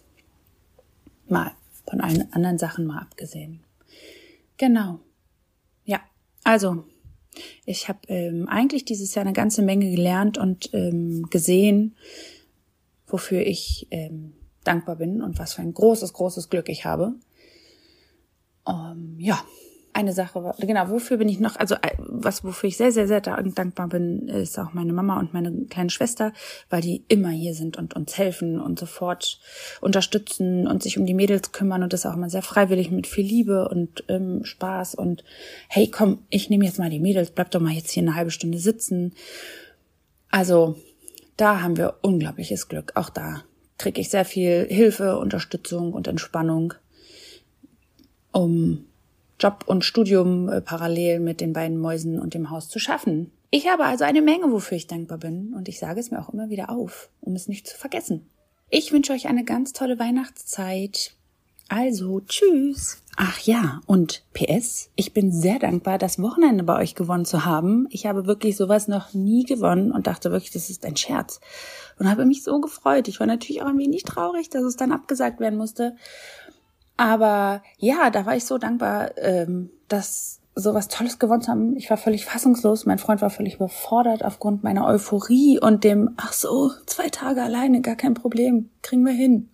Mal 1.28 1.52
von 1.88 2.00
allen 2.00 2.32
anderen 2.32 2.58
Sachen 2.58 2.86
mal 2.86 2.98
abgesehen. 3.00 3.60
Genau. 4.62 5.00
Ja, 5.84 6.00
also 6.44 6.84
ich 7.64 7.88
habe 7.88 7.98
ähm, 8.06 8.48
eigentlich 8.48 8.84
dieses 8.84 9.12
Jahr 9.12 9.24
eine 9.24 9.32
ganze 9.32 9.60
Menge 9.60 9.90
gelernt 9.90 10.38
und 10.38 10.72
ähm, 10.72 11.26
gesehen, 11.30 11.96
wofür 13.08 13.40
ich 13.44 13.88
ähm, 13.90 14.34
dankbar 14.62 14.94
bin 14.94 15.20
und 15.20 15.40
was 15.40 15.54
für 15.54 15.62
ein 15.62 15.74
großes, 15.74 16.12
großes 16.12 16.48
Glück 16.48 16.68
ich 16.68 16.84
habe. 16.84 17.16
Ähm, 18.68 19.16
ja, 19.18 19.44
eine 19.94 20.12
Sache 20.12 20.54
genau, 20.58 20.88
wofür 20.88 21.18
bin 21.18 21.28
ich 21.28 21.38
noch, 21.38 21.56
also 21.56 21.74
äh, 21.74 21.96
was, 21.98 22.44
wofür 22.44 22.68
ich 22.68 22.76
sehr, 22.76 22.92
sehr, 22.92 23.06
sehr 23.06 23.20
dankbar 23.20 23.88
bin, 23.88 24.28
ist 24.28 24.58
auch 24.58 24.72
meine 24.72 24.92
Mama 24.92 25.18
und 25.18 25.34
meine 25.34 25.66
kleine 25.66 25.90
Schwester, 25.90 26.32
weil 26.70 26.80
die 26.80 27.04
immer 27.08 27.30
hier 27.30 27.54
sind 27.54 27.76
und 27.76 27.94
uns 27.94 28.16
helfen 28.16 28.60
und 28.60 28.78
sofort 28.78 29.40
unterstützen 29.80 30.66
und 30.66 30.82
sich 30.82 30.98
um 30.98 31.04
die 31.04 31.14
Mädels 31.14 31.52
kümmern 31.52 31.82
und 31.82 31.92
das 31.92 32.06
auch 32.06 32.14
immer 32.14 32.30
sehr 32.30 32.42
freiwillig 32.42 32.90
mit 32.90 33.06
viel 33.06 33.26
Liebe 33.26 33.68
und 33.68 34.04
ähm, 34.08 34.44
Spaß 34.44 34.94
und 34.94 35.24
hey, 35.68 35.88
komm, 35.88 36.24
ich 36.30 36.48
nehme 36.48 36.64
jetzt 36.64 36.78
mal 36.78 36.90
die 36.90 37.00
Mädels, 37.00 37.30
bleib 37.30 37.50
doch 37.50 37.60
mal 37.60 37.72
jetzt 37.72 37.90
hier 37.90 38.02
eine 38.02 38.14
halbe 38.14 38.30
Stunde 38.30 38.58
sitzen. 38.58 39.12
Also 40.30 40.76
da 41.36 41.60
haben 41.60 41.76
wir 41.76 41.96
unglaubliches 42.00 42.68
Glück. 42.68 42.92
Auch 42.94 43.10
da 43.10 43.42
kriege 43.76 44.00
ich 44.00 44.08
sehr 44.08 44.24
viel 44.24 44.66
Hilfe, 44.68 45.18
Unterstützung 45.18 45.92
und 45.92 46.06
Entspannung, 46.08 46.74
um 48.30 48.86
Job 49.42 49.64
und 49.66 49.84
Studium 49.84 50.48
äh, 50.48 50.60
parallel 50.60 51.18
mit 51.18 51.40
den 51.40 51.52
beiden 51.52 51.78
Mäusen 51.78 52.20
und 52.20 52.34
dem 52.34 52.50
Haus 52.50 52.68
zu 52.68 52.78
schaffen. 52.78 53.32
Ich 53.50 53.68
habe 53.68 53.84
also 53.84 54.04
eine 54.04 54.22
Menge, 54.22 54.52
wofür 54.52 54.76
ich 54.76 54.86
dankbar 54.86 55.18
bin, 55.18 55.52
und 55.54 55.68
ich 55.68 55.78
sage 55.78 56.00
es 56.00 56.10
mir 56.10 56.20
auch 56.20 56.32
immer 56.32 56.48
wieder 56.48 56.70
auf, 56.70 57.10
um 57.20 57.34
es 57.34 57.48
nicht 57.48 57.66
zu 57.66 57.76
vergessen. 57.76 58.30
Ich 58.70 58.92
wünsche 58.92 59.12
euch 59.12 59.26
eine 59.26 59.44
ganz 59.44 59.72
tolle 59.72 59.98
Weihnachtszeit. 59.98 61.14
Also, 61.68 62.20
tschüss. 62.20 63.02
Ach 63.16 63.38
ja, 63.40 63.80
und 63.86 64.24
PS, 64.32 64.90
ich 64.96 65.12
bin 65.12 65.32
sehr 65.32 65.58
dankbar, 65.58 65.98
das 65.98 66.20
Wochenende 66.20 66.64
bei 66.64 66.78
euch 66.78 66.94
gewonnen 66.94 67.24
zu 67.24 67.44
haben. 67.44 67.86
Ich 67.90 68.06
habe 68.06 68.26
wirklich 68.26 68.56
sowas 68.56 68.88
noch 68.88 69.12
nie 69.12 69.44
gewonnen 69.44 69.92
und 69.92 70.06
dachte 70.06 70.30
wirklich, 70.30 70.52
das 70.52 70.70
ist 70.70 70.86
ein 70.86 70.96
Scherz. 70.96 71.40
Und 71.98 72.10
habe 72.10 72.24
mich 72.24 72.42
so 72.42 72.60
gefreut. 72.60 73.08
Ich 73.08 73.20
war 73.20 73.26
natürlich 73.26 73.62
auch 73.62 73.66
ein 73.66 73.78
wenig 73.78 74.04
traurig, 74.04 74.48
dass 74.48 74.62
es 74.62 74.76
dann 74.76 74.92
abgesagt 74.92 75.40
werden 75.40 75.58
musste. 75.58 75.96
Aber 76.96 77.62
ja, 77.78 78.10
da 78.10 78.26
war 78.26 78.36
ich 78.36 78.44
so 78.44 78.58
dankbar, 78.58 79.16
ähm, 79.18 79.70
dass 79.88 80.40
sowas 80.54 80.88
Tolles 80.88 81.18
gewonnen 81.18 81.42
zu 81.42 81.50
haben. 81.50 81.76
Ich 81.76 81.88
war 81.88 81.96
völlig 81.96 82.26
fassungslos. 82.26 82.84
Mein 82.84 82.98
Freund 82.98 83.22
war 83.22 83.30
völlig 83.30 83.54
überfordert 83.54 84.24
aufgrund 84.24 84.62
meiner 84.62 84.86
Euphorie 84.86 85.58
und 85.58 85.84
dem, 85.84 86.10
ach 86.16 86.32
so, 86.32 86.70
zwei 86.86 87.08
Tage 87.08 87.42
alleine, 87.42 87.80
gar 87.80 87.96
kein 87.96 88.14
Problem, 88.14 88.70
kriegen 88.82 89.04
wir 89.04 89.14
hin. 89.14 89.48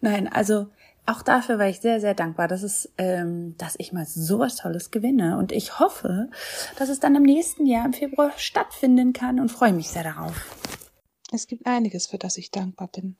Nein, 0.00 0.28
also 0.28 0.68
auch 1.04 1.22
dafür 1.22 1.58
war 1.58 1.68
ich 1.68 1.80
sehr, 1.80 2.00
sehr 2.00 2.14
dankbar, 2.14 2.48
dass 2.48 2.62
es, 2.62 2.90
ähm, 2.96 3.56
dass 3.58 3.74
ich 3.78 3.92
mal 3.92 4.06
sowas 4.06 4.56
Tolles 4.56 4.90
gewinne. 4.90 5.36
Und 5.36 5.52
ich 5.52 5.78
hoffe, 5.78 6.30
dass 6.78 6.88
es 6.88 7.00
dann 7.00 7.16
im 7.16 7.24
nächsten 7.24 7.66
Jahr 7.66 7.84
im 7.84 7.92
Februar 7.92 8.30
stattfinden 8.36 9.12
kann 9.12 9.40
und 9.40 9.50
freue 9.50 9.72
mich 9.72 9.88
sehr 9.88 10.04
darauf. 10.04 10.46
Es 11.32 11.48
gibt 11.48 11.66
einiges, 11.66 12.06
für 12.06 12.18
das 12.18 12.36
ich 12.36 12.50
dankbar 12.50 12.88
bin. 12.88 13.16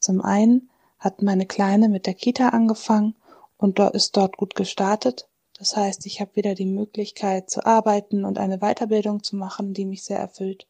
Zum 0.00 0.20
einen 0.20 0.70
hat 0.98 1.22
meine 1.22 1.46
Kleine 1.46 1.88
mit 1.88 2.06
der 2.06 2.14
Kita 2.14 2.48
angefangen 2.50 3.14
und 3.56 3.78
ist 3.78 4.16
dort 4.16 4.36
gut 4.36 4.54
gestartet. 4.54 5.28
Das 5.58 5.76
heißt, 5.76 6.06
ich 6.06 6.20
habe 6.20 6.36
wieder 6.36 6.54
die 6.54 6.66
Möglichkeit 6.66 7.50
zu 7.50 7.66
arbeiten 7.66 8.24
und 8.24 8.38
eine 8.38 8.58
Weiterbildung 8.58 9.22
zu 9.22 9.36
machen, 9.36 9.74
die 9.74 9.84
mich 9.84 10.04
sehr 10.04 10.18
erfüllt. 10.18 10.66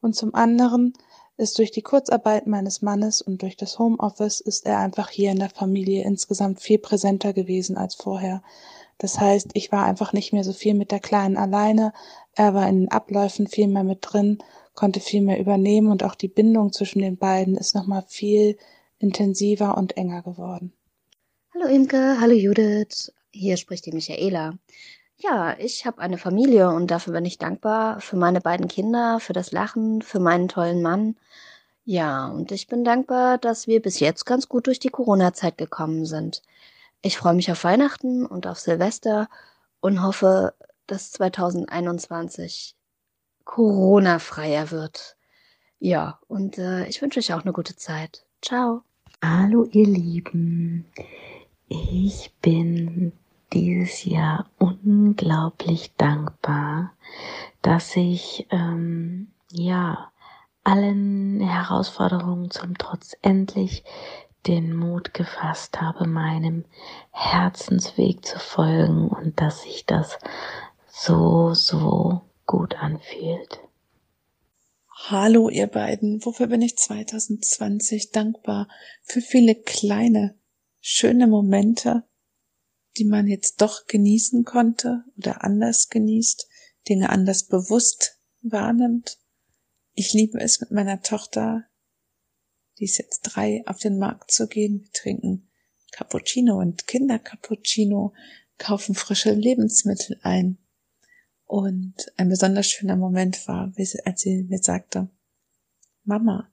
Und 0.00 0.16
zum 0.16 0.34
anderen 0.34 0.94
ist 1.36 1.58
durch 1.58 1.70
die 1.70 1.82
Kurzarbeit 1.82 2.46
meines 2.46 2.82
Mannes 2.82 3.20
und 3.22 3.42
durch 3.42 3.56
das 3.56 3.78
Homeoffice 3.78 4.40
ist 4.40 4.66
er 4.66 4.78
einfach 4.78 5.10
hier 5.10 5.30
in 5.30 5.38
der 5.38 5.50
Familie 5.50 6.04
insgesamt 6.04 6.60
viel 6.60 6.78
präsenter 6.78 7.32
gewesen 7.32 7.76
als 7.76 7.94
vorher. 7.94 8.42
Das 8.98 9.20
heißt, 9.20 9.50
ich 9.54 9.70
war 9.70 9.84
einfach 9.84 10.12
nicht 10.12 10.32
mehr 10.32 10.42
so 10.42 10.52
viel 10.52 10.74
mit 10.74 10.90
der 10.90 10.98
Kleinen 10.98 11.36
alleine. 11.36 11.92
Er 12.34 12.54
war 12.54 12.68
in 12.68 12.80
den 12.80 12.90
Abläufen 12.90 13.46
viel 13.46 13.68
mehr 13.68 13.84
mit 13.84 13.98
drin, 14.00 14.38
konnte 14.74 15.00
viel 15.00 15.22
mehr 15.22 15.38
übernehmen 15.38 15.92
und 15.92 16.02
auch 16.02 16.16
die 16.16 16.28
Bindung 16.28 16.72
zwischen 16.72 17.00
den 17.00 17.16
beiden 17.16 17.56
ist 17.56 17.74
nochmal 17.74 18.04
viel 18.08 18.56
intensiver 18.98 19.76
und 19.76 19.96
enger 19.96 20.22
geworden. 20.22 20.72
Hallo 21.54 21.66
Imke, 21.66 22.20
hallo 22.20 22.34
Judith, 22.34 23.12
hier 23.30 23.56
spricht 23.56 23.86
die 23.86 23.92
Michaela. 23.92 24.58
Ja, 25.16 25.56
ich 25.58 25.84
habe 25.84 26.00
eine 26.00 26.18
Familie 26.18 26.70
und 26.70 26.90
dafür 26.90 27.12
bin 27.12 27.24
ich 27.24 27.38
dankbar 27.38 28.00
für 28.00 28.16
meine 28.16 28.40
beiden 28.40 28.68
Kinder, 28.68 29.18
für 29.18 29.32
das 29.32 29.50
Lachen, 29.50 30.02
für 30.02 30.20
meinen 30.20 30.48
tollen 30.48 30.80
Mann. 30.80 31.16
Ja, 31.84 32.26
und 32.26 32.52
ich 32.52 32.68
bin 32.68 32.84
dankbar, 32.84 33.38
dass 33.38 33.66
wir 33.66 33.82
bis 33.82 33.98
jetzt 33.98 34.26
ganz 34.26 34.48
gut 34.48 34.66
durch 34.66 34.78
die 34.78 34.90
Corona-Zeit 34.90 35.58
gekommen 35.58 36.04
sind. 36.06 36.42
Ich 37.02 37.16
freue 37.16 37.34
mich 37.34 37.50
auf 37.50 37.64
Weihnachten 37.64 38.26
und 38.26 38.46
auf 38.46 38.58
Silvester 38.58 39.28
und 39.80 40.02
hoffe, 40.02 40.54
dass 40.86 41.10
2021 41.12 42.76
Corona-freier 43.44 44.70
wird. 44.70 45.16
Ja, 45.80 46.20
und 46.28 46.58
äh, 46.58 46.86
ich 46.86 47.00
wünsche 47.02 47.20
euch 47.20 47.32
auch 47.32 47.42
eine 47.42 47.52
gute 47.52 47.76
Zeit. 47.76 48.26
Ciao. 48.42 48.82
Hallo 49.20 49.64
ihr 49.72 49.86
Lieben. 49.86 50.84
Ich 51.66 52.32
bin 52.40 53.12
dieses 53.52 54.04
Jahr 54.04 54.46
unglaublich 54.58 55.92
dankbar, 55.96 56.92
dass 57.60 57.96
ich 57.96 58.46
ähm, 58.50 59.32
ja 59.50 60.12
allen 60.62 61.40
Herausforderungen 61.40 62.52
zum 62.52 62.78
Trotz 62.78 63.16
endlich 63.20 63.82
den 64.46 64.76
Mut 64.76 65.14
gefasst 65.14 65.80
habe, 65.80 66.06
meinem 66.06 66.64
Herzensweg 67.10 68.24
zu 68.24 68.38
folgen 68.38 69.08
und 69.08 69.40
dass 69.40 69.62
sich 69.62 69.84
das 69.84 70.16
so, 70.86 71.54
so 71.54 72.20
gut 72.46 72.76
anfühlt. 72.76 73.67
Hallo 75.06 75.48
ihr 75.48 75.68
beiden, 75.68 76.22
wofür 76.24 76.48
bin 76.48 76.60
ich 76.60 76.76
2020 76.76 78.10
dankbar? 78.10 78.68
Für 79.04 79.22
viele 79.22 79.54
kleine, 79.54 80.38
schöne 80.80 81.26
Momente, 81.26 82.02
die 82.98 83.04
man 83.04 83.26
jetzt 83.26 83.62
doch 83.62 83.86
genießen 83.86 84.44
konnte 84.44 85.04
oder 85.16 85.44
anders 85.44 85.88
genießt, 85.88 86.46
Dinge 86.88 87.08
anders 87.08 87.46
bewusst 87.46 88.20
wahrnimmt. 88.42 89.18
Ich 89.94 90.12
liebe 90.12 90.40
es 90.40 90.60
mit 90.60 90.72
meiner 90.72 91.00
Tochter, 91.00 91.64
die 92.78 92.84
ist 92.84 92.98
jetzt 92.98 93.22
drei, 93.22 93.62
auf 93.66 93.78
den 93.78 93.98
Markt 93.98 94.30
zu 94.30 94.46
gehen. 94.46 94.82
Wir 94.82 94.92
trinken 94.92 95.48
Cappuccino 95.92 96.58
und 96.58 96.86
Kindercappuccino, 96.86 98.12
kaufen 98.58 98.94
frische 98.94 99.32
Lebensmittel 99.32 100.18
ein. 100.22 100.58
Und 101.48 102.12
ein 102.16 102.28
besonders 102.28 102.68
schöner 102.68 102.96
Moment 102.96 103.48
war, 103.48 103.72
als 104.04 104.20
sie 104.20 104.44
mir 104.44 104.58
sagte, 104.58 105.10
Mama, 106.04 106.52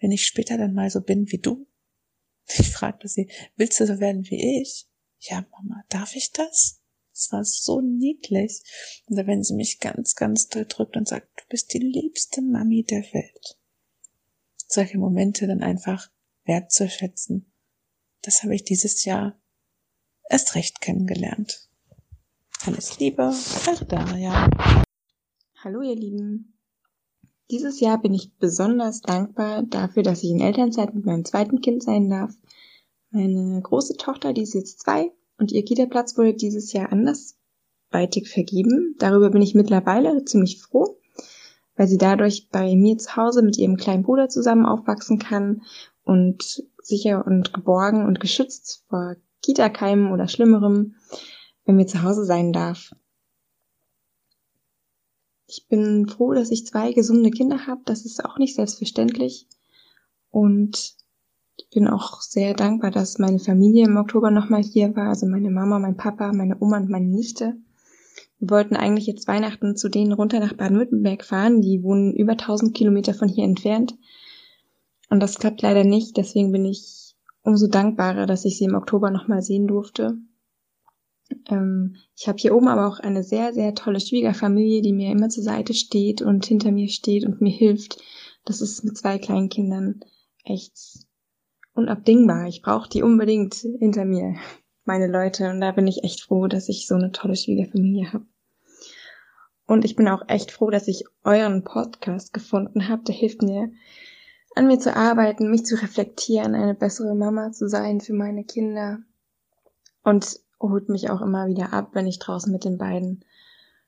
wenn 0.00 0.12
ich 0.12 0.26
später 0.26 0.56
dann 0.56 0.72
mal 0.72 0.88
so 0.88 1.02
bin 1.02 1.30
wie 1.30 1.38
du, 1.38 1.66
ich 2.46 2.70
fragte 2.70 3.08
sie, 3.08 3.30
willst 3.56 3.78
du 3.78 3.86
so 3.86 4.00
werden 4.00 4.24
wie 4.30 4.62
ich? 4.62 4.88
ja, 5.20 5.44
Mama, 5.50 5.84
darf 5.88 6.14
ich 6.14 6.32
das? 6.32 6.80
Es 7.12 7.32
war 7.32 7.44
so 7.44 7.80
niedlich. 7.80 8.62
Und 9.06 9.16
wenn 9.16 9.42
sie 9.42 9.54
mich 9.54 9.80
ganz, 9.80 10.14
ganz 10.14 10.48
doll 10.48 10.66
drückt 10.66 10.96
und 10.96 11.08
sagt, 11.08 11.28
du 11.40 11.44
bist 11.48 11.72
die 11.74 11.78
liebste 11.78 12.40
Mami 12.42 12.84
der 12.84 13.02
Welt. 13.12 13.58
Solche 14.68 14.98
Momente 14.98 15.46
dann 15.46 15.62
einfach 15.62 16.10
wertzuschätzen. 16.44 17.52
Das 18.22 18.42
habe 18.42 18.54
ich 18.54 18.64
dieses 18.64 19.04
Jahr 19.04 19.40
erst 20.30 20.54
recht 20.54 20.80
kennengelernt. 20.80 21.67
Alles 22.66 22.98
Liebe, 22.98 23.32
eure 23.66 23.84
Daria. 23.86 24.50
Hallo 25.62 25.80
ihr 25.80 25.96
Lieben. 25.96 26.58
Dieses 27.50 27.80
Jahr 27.80 28.00
bin 28.00 28.14
ich 28.14 28.36
besonders 28.38 29.00
dankbar 29.00 29.62
dafür, 29.62 30.02
dass 30.02 30.22
ich 30.22 30.30
in 30.30 30.40
Elternzeit 30.40 30.94
mit 30.94 31.06
meinem 31.06 31.24
zweiten 31.24 31.60
Kind 31.60 31.82
sein 31.82 32.10
darf 32.10 32.34
meine 33.10 33.60
große 33.62 33.96
Tochter, 33.96 34.32
die 34.32 34.42
ist 34.42 34.54
jetzt 34.54 34.80
zwei 34.80 35.12
und 35.38 35.52
ihr 35.52 35.64
Kita-Platz 35.64 36.18
wurde 36.18 36.34
dieses 36.34 36.72
Jahr 36.72 36.92
andersweitig 36.92 38.28
vergeben. 38.28 38.96
Darüber 38.98 39.30
bin 39.30 39.42
ich 39.42 39.54
mittlerweile 39.54 40.24
ziemlich 40.24 40.60
froh, 40.60 40.98
weil 41.76 41.88
sie 41.88 41.98
dadurch 41.98 42.48
bei 42.50 42.74
mir 42.76 42.98
zu 42.98 43.16
Hause 43.16 43.42
mit 43.42 43.56
ihrem 43.56 43.76
kleinen 43.76 44.02
Bruder 44.02 44.28
zusammen 44.28 44.66
aufwachsen 44.66 45.18
kann 45.18 45.62
und 46.04 46.64
sicher 46.82 47.26
und 47.26 47.54
geborgen 47.54 48.04
und 48.04 48.20
geschützt 48.20 48.84
vor 48.88 49.16
Kita-Keimen 49.42 50.12
oder 50.12 50.28
Schlimmerem 50.28 50.96
bei 51.68 51.74
mir 51.74 51.86
zu 51.86 52.02
Hause 52.02 52.24
sein 52.24 52.54
darf. 52.54 52.94
Ich 55.46 55.66
bin 55.68 56.08
froh, 56.08 56.32
dass 56.32 56.50
ich 56.50 56.66
zwei 56.66 56.94
gesunde 56.94 57.30
Kinder 57.30 57.66
habe. 57.66 57.82
Das 57.84 58.06
ist 58.06 58.24
auch 58.24 58.38
nicht 58.38 58.54
selbstverständlich. 58.54 59.46
Und 60.30 60.96
ich 61.56 61.68
bin 61.68 61.86
auch 61.86 62.22
sehr 62.22 62.54
dankbar, 62.54 62.90
dass 62.90 63.18
meine 63.18 63.38
Familie 63.38 63.84
im 63.84 63.98
Oktober 63.98 64.30
nochmal 64.30 64.62
hier 64.62 64.96
war, 64.96 65.10
also 65.10 65.26
meine 65.26 65.50
Mama, 65.50 65.78
mein 65.78 65.98
Papa, 65.98 66.32
meine 66.32 66.56
Oma 66.58 66.78
und 66.78 66.88
meine 66.88 67.08
Nichte. 67.08 67.58
Wir 68.38 68.48
wollten 68.48 68.74
eigentlich 68.74 69.06
jetzt 69.06 69.28
Weihnachten 69.28 69.76
zu 69.76 69.90
denen 69.90 70.12
runter 70.12 70.40
nach 70.40 70.54
Baden-Württemberg 70.54 71.22
fahren. 71.22 71.60
Die 71.60 71.82
wohnen 71.82 72.14
über 72.14 72.32
1000 72.32 72.74
Kilometer 72.74 73.12
von 73.12 73.28
hier 73.28 73.44
entfernt. 73.44 73.94
Und 75.10 75.20
das 75.20 75.38
klappt 75.38 75.60
leider 75.60 75.84
nicht. 75.84 76.16
Deswegen 76.16 76.50
bin 76.50 76.64
ich 76.64 77.14
umso 77.42 77.66
dankbarer, 77.66 78.24
dass 78.24 78.46
ich 78.46 78.56
sie 78.56 78.64
im 78.64 78.74
Oktober 78.74 79.10
nochmal 79.10 79.42
sehen 79.42 79.66
durfte. 79.66 80.16
Ähm, 81.48 81.96
ich 82.16 82.28
habe 82.28 82.38
hier 82.38 82.54
oben 82.54 82.68
aber 82.68 82.86
auch 82.88 83.00
eine 83.00 83.22
sehr, 83.22 83.52
sehr 83.52 83.74
tolle 83.74 84.00
Schwiegerfamilie, 84.00 84.82
die 84.82 84.92
mir 84.92 85.10
immer 85.10 85.28
zur 85.28 85.42
Seite 85.42 85.74
steht 85.74 86.22
und 86.22 86.46
hinter 86.46 86.72
mir 86.72 86.88
steht 86.88 87.24
und 87.24 87.40
mir 87.40 87.52
hilft. 87.52 88.00
Das 88.44 88.60
ist 88.60 88.84
mit 88.84 88.96
zwei 88.96 89.18
kleinen 89.18 89.48
Kindern 89.48 90.00
echt 90.44 91.06
unabdingbar. 91.74 92.46
Ich 92.46 92.62
brauche 92.62 92.88
die 92.88 93.02
unbedingt 93.02 93.54
hinter 93.54 94.04
mir, 94.04 94.34
meine 94.84 95.06
Leute. 95.06 95.50
Und 95.50 95.60
da 95.60 95.72
bin 95.72 95.86
ich 95.86 96.04
echt 96.04 96.22
froh, 96.22 96.46
dass 96.46 96.68
ich 96.68 96.86
so 96.86 96.94
eine 96.94 97.12
tolle 97.12 97.36
Schwiegerfamilie 97.36 98.12
habe. 98.12 98.26
Und 99.66 99.84
ich 99.84 99.96
bin 99.96 100.08
auch 100.08 100.22
echt 100.28 100.50
froh, 100.50 100.70
dass 100.70 100.88
ich 100.88 101.04
euren 101.24 101.62
Podcast 101.62 102.32
gefunden 102.32 102.88
habe. 102.88 103.02
Der 103.04 103.14
hilft 103.14 103.42
mir, 103.42 103.70
an 104.54 104.66
mir 104.66 104.78
zu 104.78 104.96
arbeiten, 104.96 105.50
mich 105.50 105.66
zu 105.66 105.80
reflektieren, 105.80 106.54
eine 106.54 106.74
bessere 106.74 107.14
Mama 107.14 107.52
zu 107.52 107.68
sein 107.68 108.00
für 108.00 108.14
meine 108.14 108.44
Kinder. 108.44 108.98
Und 110.02 110.40
holt 110.60 110.88
mich 110.88 111.10
auch 111.10 111.20
immer 111.20 111.46
wieder 111.46 111.72
ab, 111.72 111.90
wenn 111.92 112.06
ich 112.06 112.18
draußen 112.18 112.52
mit 112.52 112.64
den 112.64 112.78
beiden 112.78 113.24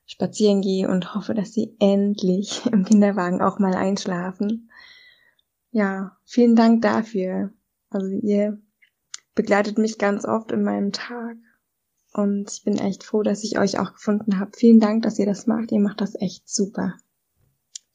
spazieren 0.05 0.61
gehe 0.61 0.89
und 0.89 1.15
hoffe, 1.15 1.33
dass 1.33 1.53
sie 1.53 1.75
endlich 1.79 2.65
im 2.71 2.85
Kinderwagen 2.85 3.41
auch 3.41 3.59
mal 3.59 3.73
einschlafen. 3.73 4.69
Ja, 5.71 6.17
vielen 6.25 6.55
Dank 6.55 6.81
dafür. 6.81 7.51
Also 7.89 8.07
ihr 8.07 8.59
begleitet 9.35 9.77
mich 9.77 9.97
ganz 9.97 10.25
oft 10.25 10.51
in 10.51 10.63
meinem 10.63 10.91
Tag. 10.91 11.37
Und 12.13 12.51
ich 12.51 12.63
bin 12.65 12.77
echt 12.77 13.05
froh, 13.05 13.23
dass 13.23 13.43
ich 13.43 13.57
euch 13.57 13.79
auch 13.79 13.93
gefunden 13.93 14.37
habe. 14.37 14.51
Vielen 14.53 14.81
Dank, 14.81 15.03
dass 15.03 15.17
ihr 15.17 15.25
das 15.25 15.47
macht. 15.47 15.71
Ihr 15.71 15.79
macht 15.79 16.01
das 16.01 16.15
echt 16.15 16.49
super. 16.49 16.95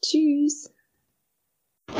Tschüss. 0.01 0.73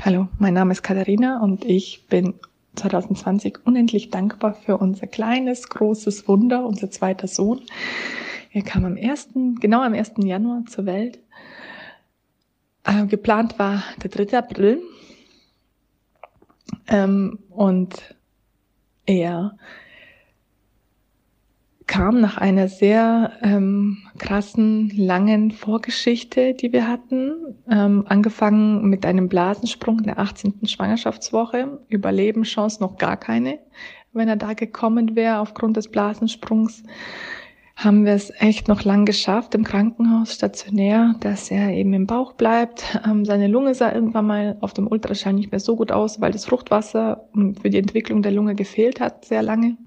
Hallo, 0.03 0.27
mein 0.39 0.55
Name 0.55 0.71
ist 0.71 0.81
Katharina 0.81 1.41
und 1.41 1.63
ich 1.63 2.07
bin 2.07 2.33
2020 2.77 3.65
unendlich 3.65 4.09
dankbar 4.09 4.53
für 4.53 4.77
unser 4.77 5.07
kleines, 5.07 5.69
großes 5.69 6.27
Wunder, 6.27 6.65
unser 6.65 6.89
zweiter 6.89 7.27
Sohn. 7.27 7.61
Er 8.51 8.61
kam 8.61 8.85
am 8.85 8.97
1., 8.97 9.29
genau 9.59 9.81
am 9.81 9.93
1. 9.93 10.13
Januar 10.23 10.63
zur 10.65 10.85
Welt. 10.85 11.19
Äh, 12.83 13.05
geplant 13.07 13.59
war 13.59 13.83
der 14.01 14.09
3. 14.09 14.37
April. 14.37 14.81
Ähm, 16.87 17.39
und 17.49 18.15
er 19.05 19.57
kam 21.87 22.19
nach 22.19 22.37
einer 22.37 22.67
sehr 22.67 23.31
ähm, 23.41 23.97
krassen, 24.19 24.91
langen 24.95 25.51
Vorgeschichte, 25.51 26.53
die 26.53 26.73
wir 26.73 26.87
hatten, 26.87 27.55
ähm, 27.69 28.03
angefangen 28.07 28.89
mit 28.89 29.05
einem 29.05 29.29
Blasensprung 29.29 29.99
in 29.99 30.05
der 30.05 30.19
18. 30.19 30.67
Schwangerschaftswoche, 30.67 31.79
Überlebenschance 31.89 32.81
noch 32.81 32.97
gar 32.97 33.17
keine, 33.17 33.59
wenn 34.13 34.27
er 34.27 34.35
da 34.35 34.53
gekommen 34.53 35.15
wäre 35.15 35.39
aufgrund 35.39 35.77
des 35.77 35.89
Blasensprungs 35.89 36.83
haben 37.77 38.05
wir 38.05 38.13
es 38.13 38.33
echt 38.39 38.67
noch 38.67 38.83
lang 38.83 39.05
geschafft 39.05 39.53
im 39.53 39.63
Krankenhaus 39.63 40.33
stationär, 40.33 41.13
dass 41.19 41.51
er 41.51 41.69
eben 41.69 41.93
im 41.93 42.07
Bauch 42.07 42.33
bleibt. 42.33 42.99
Ähm, 43.05 43.23
seine 43.23 43.47
Lunge 43.47 43.75
sah 43.75 43.93
irgendwann 43.93 44.25
mal 44.25 44.57
auf 44.61 44.73
dem 44.73 44.87
Ultraschall 44.87 45.33
nicht 45.33 45.51
mehr 45.51 45.59
so 45.59 45.75
gut 45.75 45.91
aus, 45.91 46.19
weil 46.19 46.31
das 46.31 46.45
Fruchtwasser 46.45 47.29
für 47.61 47.69
die 47.69 47.77
Entwicklung 47.77 48.23
der 48.23 48.31
Lunge 48.31 48.55
gefehlt 48.55 48.99
hat, 48.99 49.25
sehr 49.25 49.43
lange. 49.43 49.77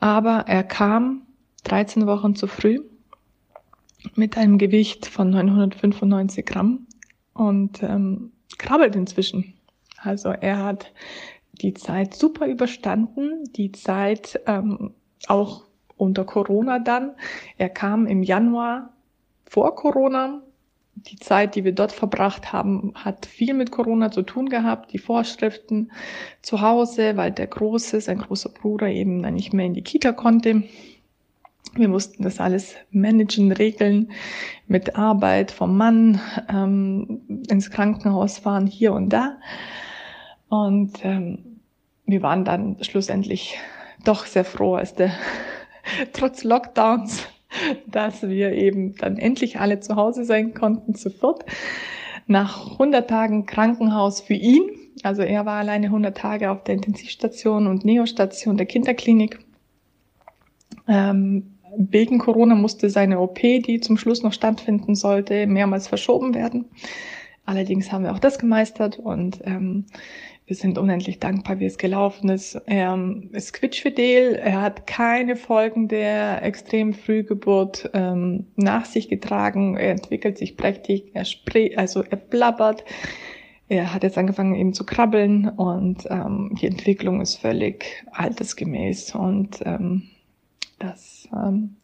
Aber 0.00 0.44
er 0.46 0.62
kam 0.62 1.22
13 1.64 2.06
Wochen 2.06 2.34
zu 2.34 2.46
früh 2.46 2.80
mit 4.14 4.36
einem 4.36 4.58
Gewicht 4.58 5.06
von 5.06 5.30
995 5.30 6.46
Gramm 6.46 6.86
und 7.34 7.82
ähm, 7.82 8.32
krabbelt 8.58 8.94
inzwischen. 8.94 9.54
Also 9.98 10.28
er 10.28 10.62
hat 10.64 10.92
die 11.52 11.74
Zeit 11.74 12.14
super 12.14 12.46
überstanden, 12.46 13.44
die 13.56 13.72
Zeit 13.72 14.40
ähm, 14.46 14.94
auch 15.26 15.64
unter 15.96 16.24
Corona 16.24 16.78
dann. 16.78 17.16
Er 17.56 17.70
kam 17.70 18.06
im 18.06 18.22
Januar 18.22 18.90
vor 19.46 19.74
Corona. 19.74 20.42
Die 20.96 21.16
Zeit, 21.16 21.54
die 21.54 21.64
wir 21.64 21.72
dort 21.72 21.92
verbracht 21.92 22.52
haben, 22.52 22.92
hat 22.94 23.26
viel 23.26 23.52
mit 23.52 23.70
Corona 23.70 24.10
zu 24.10 24.22
tun 24.22 24.48
gehabt. 24.48 24.92
Die 24.92 24.98
Vorschriften 24.98 25.92
zu 26.40 26.62
Hause, 26.62 27.16
weil 27.16 27.32
der 27.32 27.46
Große, 27.46 28.00
sein 28.00 28.18
großer 28.18 28.48
Bruder 28.48 28.88
eben 28.88 29.22
dann 29.22 29.34
nicht 29.34 29.52
mehr 29.52 29.66
in 29.66 29.74
die 29.74 29.82
Kita 29.82 30.12
konnte. 30.12 30.64
Wir 31.74 31.88
mussten 31.88 32.22
das 32.22 32.40
alles 32.40 32.74
managen, 32.90 33.52
regeln 33.52 34.10
mit 34.66 34.96
Arbeit 34.96 35.50
vom 35.50 35.76
Mann, 35.76 36.20
ähm, 36.48 37.42
ins 37.48 37.70
Krankenhaus 37.70 38.38
fahren, 38.38 38.66
hier 38.66 38.94
und 38.94 39.10
da. 39.10 39.36
Und 40.48 41.04
ähm, 41.04 41.60
wir 42.06 42.22
waren 42.22 42.44
dann 42.44 42.76
schlussendlich 42.82 43.58
doch 44.04 44.24
sehr 44.24 44.44
froh, 44.44 44.76
als 44.76 44.94
der 44.94 45.12
trotz 46.14 46.44
Lockdowns, 46.44 47.28
dass 47.86 48.28
wir 48.28 48.52
eben 48.52 48.94
dann 48.96 49.18
endlich 49.18 49.60
alle 49.60 49.80
zu 49.80 49.96
Hause 49.96 50.24
sein 50.24 50.54
konnten, 50.54 50.94
zu 50.94 51.10
viert. 51.10 51.44
Nach 52.26 52.72
100 52.72 53.08
Tagen 53.08 53.46
Krankenhaus 53.46 54.20
für 54.20 54.34
ihn, 54.34 54.70
also 55.02 55.22
er 55.22 55.46
war 55.46 55.58
alleine 55.58 55.86
100 55.86 56.16
Tage 56.16 56.50
auf 56.50 56.64
der 56.64 56.74
Intensivstation 56.74 57.66
und 57.66 57.84
Neostation 57.84 58.56
der 58.56 58.66
Kinderklinik. 58.66 59.38
Ähm, 60.88 61.56
wegen 61.76 62.18
Corona 62.18 62.54
musste 62.54 62.90
seine 62.90 63.20
OP, 63.20 63.40
die 63.40 63.80
zum 63.80 63.98
Schluss 63.98 64.22
noch 64.22 64.32
stattfinden 64.32 64.94
sollte, 64.94 65.46
mehrmals 65.46 65.88
verschoben 65.88 66.34
werden. 66.34 66.66
Allerdings 67.44 67.92
haben 67.92 68.04
wir 68.04 68.12
auch 68.12 68.18
das 68.18 68.38
gemeistert 68.38 68.98
und 68.98 69.40
ähm, 69.44 69.86
wir 70.46 70.54
sind 70.54 70.78
unendlich 70.78 71.18
dankbar, 71.18 71.58
wie 71.58 71.64
es 71.64 71.76
gelaufen 71.76 72.28
ist. 72.28 72.54
Er 72.66 72.96
ist 73.32 73.52
quietschfidel. 73.52 74.36
Er 74.36 74.62
hat 74.62 74.86
keine 74.86 75.34
Folgen 75.34 75.88
der 75.88 76.42
extremen 76.44 76.94
Frühgeburt 76.94 77.90
ähm, 77.94 78.46
nach 78.54 78.84
sich 78.84 79.08
getragen. 79.08 79.76
Er 79.76 79.90
entwickelt 79.90 80.38
sich 80.38 80.56
prächtig. 80.56 81.10
Er 81.14 81.24
spricht, 81.24 81.76
also 81.76 82.02
er 82.02 82.16
blabbert. 82.16 82.84
Er 83.68 83.92
hat 83.92 84.04
jetzt 84.04 84.16
angefangen 84.16 84.54
eben 84.54 84.72
zu 84.72 84.86
krabbeln 84.86 85.48
und 85.48 86.06
ähm, 86.08 86.56
die 86.60 86.68
Entwicklung 86.68 87.20
ist 87.20 87.36
völlig 87.36 88.06
altersgemäß 88.12 89.16
und 89.16 89.58
ähm, 89.64 90.04
das 90.78 91.28
ähm, 91.32 91.74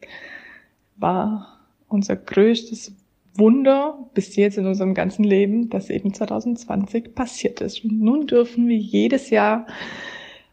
war 0.96 1.58
unser 1.88 2.14
größtes 2.14 2.94
Wunder 3.34 4.10
bis 4.14 4.36
jetzt 4.36 4.58
in 4.58 4.66
unserem 4.66 4.94
ganzen 4.94 5.24
Leben, 5.24 5.70
das 5.70 5.90
eben 5.90 6.12
2020 6.12 7.14
passiert 7.14 7.60
ist. 7.60 7.84
Und 7.84 8.00
nun 8.00 8.26
dürfen 8.26 8.68
wir 8.68 8.76
jedes 8.76 9.30
Jahr 9.30 9.66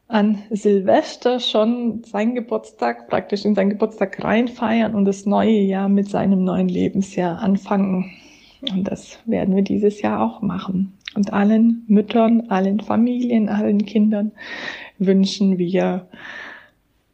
an 0.07 0.39
Silvester 0.49 1.39
schon 1.39 2.03
seinen 2.03 2.33
Geburtstag, 2.33 3.07
praktisch 3.09 3.45
in 3.45 3.53
seinen 3.53 3.69
Geburtstag 3.69 4.23
reinfeiern 4.23 4.95
und 4.95 5.05
das 5.05 5.25
neue 5.25 5.59
Jahr 5.59 5.87
mit 5.87 6.09
seinem 6.09 6.43
neuen 6.43 6.67
Lebensjahr 6.67 7.39
anfangen. 7.39 8.11
Und 8.73 8.85
das 8.85 9.19
werden 9.25 9.55
wir 9.55 9.61
dieses 9.61 10.01
Jahr 10.01 10.21
auch 10.21 10.41
machen. 10.41 10.93
Und 11.15 11.31
allen 11.31 11.83
Müttern, 11.87 12.49
allen 12.49 12.79
Familien, 12.79 13.49
allen 13.49 13.85
Kindern 13.85 14.31
wünschen 14.97 15.57
wir 15.57 16.07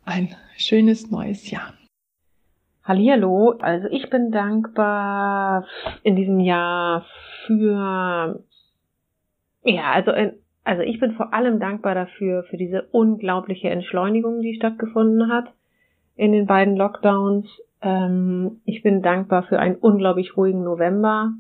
ein 0.06 0.36
schönes 0.58 1.12
neues 1.12 1.50
Jahr. 1.50 1.74
Hallihallo, 2.86 3.56
also 3.62 3.88
ich 3.90 4.12
bin 4.12 4.30
dankbar 4.30 5.66
in 6.04 6.16
diesem 6.16 6.40
Jahr 6.40 7.04
für, 7.48 8.44
ja, 9.64 9.92
also, 9.92 10.12
also 10.64 10.84
ich 10.84 11.00
bin 11.00 11.14
vor 11.14 11.34
allem 11.34 11.60
dankbar 11.60 11.96
dafür, 11.96 12.44
für 12.44 12.58
diese 12.58 12.84
unglaubliche 12.92 13.72
Entschleunigung, 13.72 14.42
die 14.42 14.54
stattgefunden 14.54 15.32
hat 15.32 15.52
in 16.16 16.32
den 16.32 16.46
beiden 16.46 16.76
Lockdowns. 16.76 17.48
Ähm, 17.82 18.62
ich 18.66 18.84
bin 18.84 19.02
dankbar 19.02 19.44
für 19.44 19.58
einen 19.58 19.78
unglaublich 19.78 20.38
ruhigen 20.38 20.64
November. 20.64 21.34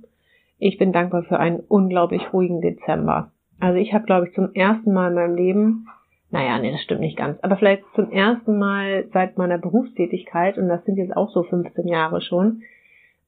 Ich 0.57 0.79
bin 0.79 0.91
dankbar 0.91 1.25
für 1.25 1.39
einen 1.39 1.59
unglaublich 1.59 2.33
ruhigen 2.33 2.61
Dezember. 2.61 3.31
Also 3.59 3.77
ich 3.77 3.93
habe, 3.93 4.05
glaube 4.05 4.27
ich, 4.27 4.33
zum 4.33 4.51
ersten 4.55 4.91
Mal 4.93 5.09
in 5.09 5.13
meinem 5.13 5.35
Leben 5.35 5.87
naja, 6.31 6.59
nee, 6.59 6.71
das 6.71 6.81
stimmt 6.81 7.01
nicht 7.01 7.17
ganz. 7.17 7.39
Aber 7.41 7.57
vielleicht 7.57 7.83
zum 7.95 8.11
ersten 8.11 8.57
Mal 8.57 9.07
seit 9.13 9.37
meiner 9.37 9.57
Berufstätigkeit, 9.57 10.57
und 10.57 10.67
das 10.67 10.83
sind 10.85 10.97
jetzt 10.97 11.15
auch 11.15 11.29
so 11.29 11.43
15 11.43 11.87
Jahre 11.87 12.21
schon, 12.21 12.63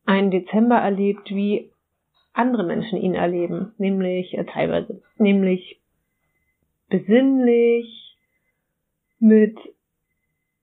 einen 0.05 0.31
Dezember 0.31 0.77
erlebt, 0.77 1.29
wie 1.29 1.71
andere 2.33 2.63
Menschen 2.63 2.97
ihn 2.97 3.13
erleben. 3.13 3.73
Nämlich, 3.77 4.37
äh, 4.37 4.45
teilweise, 4.45 5.01
nämlich 5.17 5.79
besinnlich, 6.89 8.15
mit, 9.19 9.57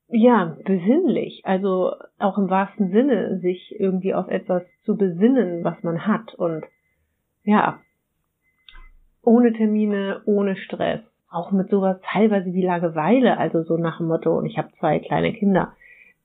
ja, 0.08 0.56
besinnlich. 0.64 1.42
Also 1.44 1.92
auch 2.18 2.38
im 2.38 2.50
wahrsten 2.50 2.90
Sinne, 2.90 3.38
sich 3.40 3.74
irgendwie 3.78 4.14
auf 4.14 4.28
etwas 4.28 4.62
zu 4.84 4.96
besinnen, 4.96 5.64
was 5.64 5.82
man 5.82 6.06
hat. 6.06 6.34
Und 6.34 6.64
ja, 7.44 7.80
ohne 9.22 9.52
Termine, 9.52 10.22
ohne 10.26 10.56
Stress 10.56 11.00
auch 11.34 11.50
mit 11.50 11.68
sowas 11.70 11.98
teilweise 12.02 12.52
wie 12.52 12.64
Langeweile, 12.64 13.38
also 13.38 13.62
so 13.62 13.76
nach 13.76 13.98
dem 13.98 14.08
Motto, 14.08 14.36
und 14.36 14.46
ich 14.46 14.58
habe 14.58 14.72
zwei 14.78 14.98
kleine 14.98 15.32
Kinder, 15.32 15.72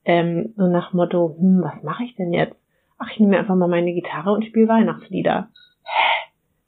ähm, 0.04 0.54
so 0.56 0.66
nach 0.66 0.90
dem 0.90 0.98
Motto, 0.98 1.36
hm, 1.38 1.62
was 1.62 1.82
mache 1.82 2.04
ich 2.04 2.14
denn 2.16 2.32
jetzt? 2.32 2.56
Ach, 2.98 3.10
ich 3.10 3.20
nehme 3.20 3.38
einfach 3.38 3.56
mal 3.56 3.68
meine 3.68 3.92
Gitarre 3.92 4.32
und 4.32 4.44
spiele 4.44 4.68
Weihnachtslieder. 4.68 5.48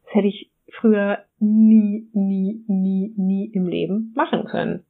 Das 0.05 0.15
hätte 0.15 0.29
ich 0.29 0.51
früher 0.71 1.19
nie, 1.39 2.09
nie, 2.13 2.65
nie, 2.67 3.15
nie 3.17 3.47
im 3.47 3.67
Leben 3.67 4.13
machen 4.15 4.45
können. 4.45 4.85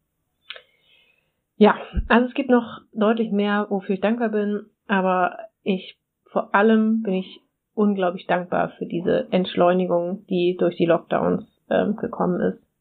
Ja, 1.56 1.76
also 2.08 2.26
es 2.26 2.34
gibt 2.34 2.50
noch 2.50 2.80
deutlich 2.92 3.30
mehr, 3.30 3.66
wofür 3.70 3.94
ich 3.94 4.00
dankbar 4.00 4.30
bin, 4.30 4.66
aber 4.86 5.38
ich 5.62 5.98
vor 6.26 6.54
allem 6.54 7.02
bin 7.02 7.14
ich 7.14 7.40
unglaublich 7.74 8.26
dankbar 8.26 8.70
für 8.78 8.86
diese 8.86 9.28
Entschleunigung, 9.30 10.26
die 10.28 10.56
durch 10.58 10.76
die 10.76 10.86
Lockdowns 10.86 11.44
ähm, 11.70 11.96
gekommen 11.96 12.40
ist. 12.40 12.71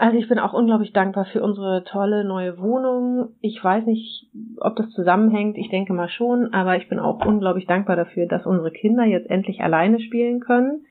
Also 0.00 0.16
ich 0.16 0.28
bin 0.28 0.38
auch 0.38 0.54
unglaublich 0.54 0.94
dankbar 0.94 1.26
für 1.26 1.42
unsere 1.42 1.84
tolle 1.84 2.24
neue 2.24 2.58
Wohnung. 2.58 3.34
Ich 3.42 3.62
weiß 3.62 3.84
nicht, 3.84 4.30
ob 4.58 4.74
das 4.76 4.88
zusammenhängt. 4.92 5.58
Ich 5.58 5.68
denke 5.68 5.92
mal 5.92 6.08
schon. 6.08 6.54
Aber 6.54 6.78
ich 6.78 6.88
bin 6.88 6.98
auch 6.98 7.22
unglaublich 7.26 7.66
dankbar 7.66 7.96
dafür, 7.96 8.24
dass 8.24 8.46
unsere 8.46 8.70
Kinder 8.70 9.04
jetzt 9.04 9.28
endlich 9.28 9.60
alleine 9.60 10.00
spielen 10.00 10.40
können. 10.40 10.86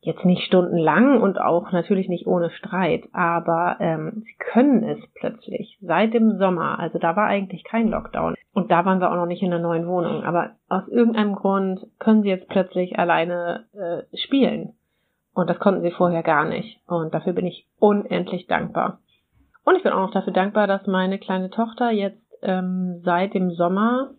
Jetzt 0.00 0.24
nicht 0.24 0.46
stundenlang 0.46 1.20
und 1.20 1.38
auch 1.38 1.72
natürlich 1.72 2.08
nicht 2.08 2.26
ohne 2.26 2.48
Streit, 2.50 3.04
aber 3.12 3.76
ähm, 3.80 4.24
sie 4.24 4.34
können 4.38 4.82
es 4.82 4.98
plötzlich 5.14 5.78
seit 5.82 6.14
dem 6.14 6.38
Sommer. 6.38 6.78
Also 6.78 6.98
da 6.98 7.14
war 7.14 7.26
eigentlich 7.26 7.64
kein 7.64 7.88
Lockdown 7.88 8.34
und 8.54 8.70
da 8.70 8.86
waren 8.86 8.98
wir 8.98 9.12
auch 9.12 9.16
noch 9.16 9.26
nicht 9.26 9.42
in 9.42 9.50
der 9.50 9.60
neuen 9.60 9.86
Wohnung. 9.86 10.24
Aber 10.24 10.52
aus 10.70 10.88
irgendeinem 10.88 11.34
Grund 11.34 11.86
können 11.98 12.22
sie 12.22 12.30
jetzt 12.30 12.48
plötzlich 12.48 12.98
alleine 12.98 13.66
äh, 13.74 14.16
spielen 14.16 14.72
und 15.34 15.48
das 15.48 15.58
konnten 15.58 15.82
sie 15.82 15.90
vorher 15.90 16.22
gar 16.22 16.44
nicht. 16.44 16.80
Und 16.86 17.14
dafür 17.14 17.32
bin 17.32 17.46
ich 17.46 17.66
unendlich 17.78 18.46
dankbar. 18.46 19.00
Und 19.64 19.76
ich 19.76 19.82
bin 19.82 19.92
auch 19.92 20.06
noch 20.06 20.12
dafür 20.12 20.32
dankbar, 20.32 20.66
dass 20.66 20.86
meine 20.86 21.18
kleine 21.18 21.50
Tochter 21.50 21.90
jetzt 21.90 22.22
ähm, 22.42 23.00
seit 23.04 23.34
dem 23.34 23.52
Sommer 23.52 24.10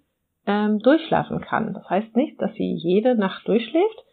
ähm, 0.45 0.80
durchschlafen 0.80 1.41
kann. 1.41 1.73
Das 1.73 1.89
heißt 1.89 2.15
nicht, 2.15 2.41
dass 2.41 2.54
sie 2.54 2.73
jede 2.73 3.15
Nacht 3.15 3.47
durchschläft, 3.47 4.04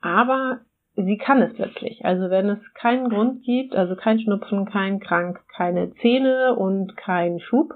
aber 0.00 0.60
sie 0.94 1.18
kann 1.18 1.42
es 1.42 1.54
plötzlich. 1.54 2.04
Also 2.04 2.30
wenn 2.30 2.48
es 2.48 2.74
keinen 2.74 3.10
Grund 3.10 3.42
gibt, 3.42 3.74
also 3.74 3.96
kein 3.96 4.20
Schnupfen, 4.20 4.66
kein 4.66 5.00
Krank, 5.00 5.40
keine 5.54 5.92
Zähne 5.96 6.54
und 6.54 6.96
kein 6.96 7.40
Schub, 7.40 7.74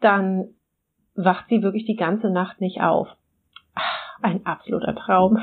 dann 0.00 0.48
wacht 1.14 1.46
sie 1.48 1.62
wirklich 1.62 1.84
die 1.84 1.96
ganze 1.96 2.30
Nacht 2.30 2.60
nicht 2.60 2.80
auf. 2.80 3.08
Ach, 3.74 4.18
ein 4.22 4.44
absoluter 4.46 4.94
Traum. 4.94 5.38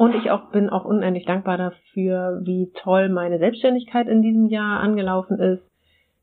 Und 0.00 0.14
ich 0.14 0.30
auch 0.30 0.50
bin 0.50 0.70
auch 0.70 0.86
unendlich 0.86 1.26
dankbar 1.26 1.58
dafür, 1.58 2.40
wie 2.44 2.72
toll 2.72 3.10
meine 3.10 3.38
Selbstständigkeit 3.38 4.08
in 4.08 4.22
diesem 4.22 4.46
Jahr 4.46 4.80
angelaufen 4.80 5.38
ist, 5.38 5.62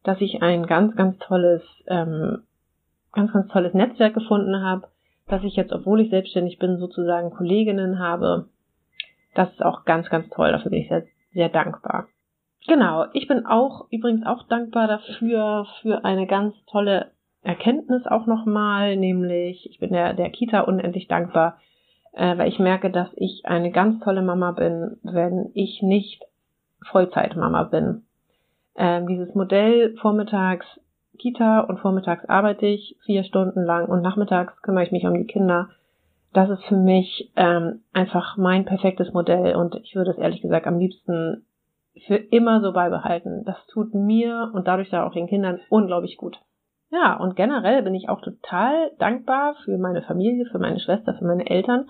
dass 0.04 0.20
ich 0.20 0.42
ein 0.42 0.66
ganz, 0.66 0.96
ganz 0.96 1.20
tolles, 1.20 1.62
ähm, 1.86 2.40
ganz, 3.12 3.32
ganz 3.32 3.52
tolles 3.52 3.76
Netzwerk 3.76 4.16
gefunden 4.16 4.63
habe, 4.63 4.88
dass 5.28 5.44
ich 5.44 5.56
jetzt, 5.56 5.72
obwohl 5.72 6.02
ich 6.02 6.10
selbstständig 6.10 6.58
bin, 6.58 6.78
sozusagen 6.80 7.30
Kolleginnen 7.30 8.00
habe, 8.00 8.48
das 9.36 9.52
ist 9.52 9.63
auch 9.63 9.86
ganz, 9.86 10.10
ganz 10.10 10.28
toll. 10.32 10.54
Dafür 10.54 10.72
bin 10.72 10.82
ich 10.82 10.88
sehr, 10.88 11.04
sehr 11.34 11.50
dankbar. 11.50 12.08
Genau. 12.66 13.06
Ich 13.13 13.28
bin 13.28 13.46
auch 13.46 13.86
übrigens 13.92 14.26
auch 14.26 14.42
dankbar 14.48 14.88
dafür, 14.88 15.68
für 15.84 16.04
eine 16.04 16.26
ganz 16.26 16.56
tolle 16.66 17.12
Erkenntnis 17.44 18.08
auch 18.08 18.26
nochmal, 18.26 18.98
nämlich 18.98 19.70
ich 19.70 19.78
bin 19.78 19.92
der, 19.92 20.16
der 20.16 20.32
Kita 20.32 20.62
unendlich 20.62 21.08
dankbar, 21.08 21.60
äh, 22.13 22.38
weil 22.38 22.50
ich 22.50 22.60
merke, 22.60 22.89
dass 22.89 23.10
ich 23.15 23.43
eine 23.46 23.72
ganz 23.72 24.04
tolle 24.04 24.22
Mama 24.22 24.52
bin, 24.52 24.98
wenn 25.04 25.52
ich 25.54 25.82
nicht 25.82 26.24
Vollzeitmama 26.91 27.63
bin. 27.63 28.04
Ähm, 28.76 29.08
dieses 29.08 29.34
Modell 29.36 29.96
vormittags 29.98 30.65
Kita 31.17 31.62
und 31.62 31.80
vormittags 31.80 32.26
arbeite 32.26 32.67
ich 32.67 32.96
vier 33.06 33.24
Stunden 33.24 33.63
lang 33.63 33.88
und 33.88 34.02
nachmittags 34.02 34.62
kümmere 34.62 34.84
ich 34.84 34.91
mich 34.91 35.06
um 35.06 35.15
die 35.15 35.26
Kinder 35.26 35.70
das 36.34 36.50
ist 36.52 36.63
für 36.65 36.76
mich 36.76 37.32
ähm, 37.36 37.82
einfach 37.93 38.38
mein 38.38 38.65
perfektes 38.65 39.12
Modell 39.13 39.56
und 39.56 39.76
ich 39.84 39.96
würde 39.96 40.12
es 40.12 40.17
ehrlich 40.17 40.41
gesagt 40.41 40.67
am 40.67 40.78
liebsten 40.78 41.46
für 42.06 42.15
immer 42.15 42.62
so 42.62 42.74
beibehalten. 42.74 43.43
Das 43.46 43.58
tut 43.67 43.96
mir 43.96 44.52
und 44.54 44.67
dadurch 44.67 44.89
da 44.91 45.06
auch 45.06 45.13
den 45.13 45.28
Kindern 45.28 45.60
unglaublich 45.70 46.17
gut. 46.17 46.39
Ja, 46.89 47.17
und 47.17 47.36
generell 47.36 47.84
bin 47.84 47.95
ich 47.95 48.10
auch 48.10 48.21
total 48.21 48.91
dankbar 48.97 49.56
für 49.65 49.78
meine 49.78 50.02
Familie, 50.02 50.45
für 50.45 50.60
meine 50.60 50.80
Schwester, 50.80 51.15
für 51.15 51.26
meine 51.26 51.50
Eltern, 51.50 51.89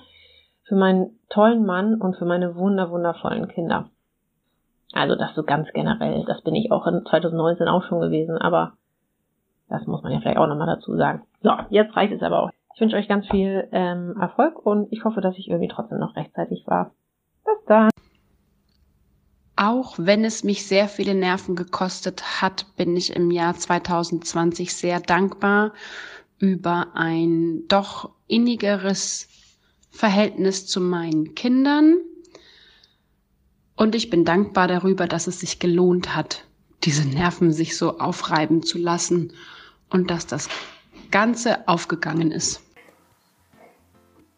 für 0.64 0.76
meinen 0.76 1.20
tollen 1.30 1.66
Mann 1.66 2.02
und 2.02 2.18
für 2.18 2.26
meine 2.26 2.56
wunder 2.56 2.90
wundervollen 2.90 3.48
Kinder. 3.48 3.90
Also 4.94 5.16
das 5.16 5.36
so 5.36 5.44
ganz 5.44 5.68
generell, 5.74 6.24
das 6.26 6.42
bin 6.42 6.56
ich 6.56 6.72
auch 6.72 6.88
in 6.88 7.06
2019 7.06 7.68
auch 7.68 7.84
schon 7.84 8.02
gewesen, 8.02 8.38
aber 8.38 8.74
das 9.70 9.86
muss 9.86 10.02
man 10.02 10.14
ja 10.14 10.20
vielleicht 10.20 10.38
auch 10.38 10.48
nochmal 10.48 10.76
dazu 10.76 10.96
sagen. 10.96 11.24
So, 11.42 11.52
jetzt 11.70 11.96
reicht 11.96 12.14
es 12.14 12.24
aber 12.24 12.44
auch. 12.44 12.50
Ich 12.74 12.82
wünsche 12.82 12.96
euch 12.96 13.08
ganz 13.08 13.28
viel 13.28 13.68
ähm, 13.72 14.16
Erfolg 14.20 14.66
und 14.66 14.92
ich 14.92 15.04
hoffe, 15.04 15.22
dass 15.22 15.38
ich 15.38 15.50
irgendwie 15.50 15.68
trotzdem 15.68 16.00
noch 16.00 16.16
rechtzeitig 16.16 16.66
war. 16.68 16.92
Bis 17.44 17.66
dann. 17.66 17.90
Auch 19.58 19.96
wenn 19.98 20.24
es 20.24 20.44
mich 20.44 20.68
sehr 20.68 20.88
viele 20.88 21.16
Nerven 21.16 21.56
gekostet 21.56 22.42
hat, 22.42 22.68
bin 22.76 22.96
ich 22.96 23.16
im 23.16 23.32
Jahr 23.32 23.58
2020 23.58 24.72
sehr 24.72 25.00
dankbar 25.00 25.74
über 26.38 26.90
ein 26.94 27.68
doch 27.68 28.12
innigeres 28.28 29.28
Verhältnis 29.90 30.68
zu 30.68 30.80
meinen 30.80 31.34
Kindern. 31.34 31.98
Und 33.76 33.96
ich 33.96 34.12
bin 34.12 34.26
dankbar 34.26 34.68
darüber, 34.68 35.08
dass 35.08 35.26
es 35.26 35.40
sich 35.40 35.58
gelohnt 35.58 36.16
hat, 36.16 36.46
diese 36.84 37.08
Nerven 37.08 37.52
sich 37.52 37.76
so 37.76 37.98
aufreiben 37.98 38.62
zu 38.62 38.78
lassen 38.78 39.34
und 39.90 40.12
dass 40.12 40.28
das 40.28 40.50
Ganze 41.10 41.68
aufgegangen 41.68 42.32
ist. 42.32 42.62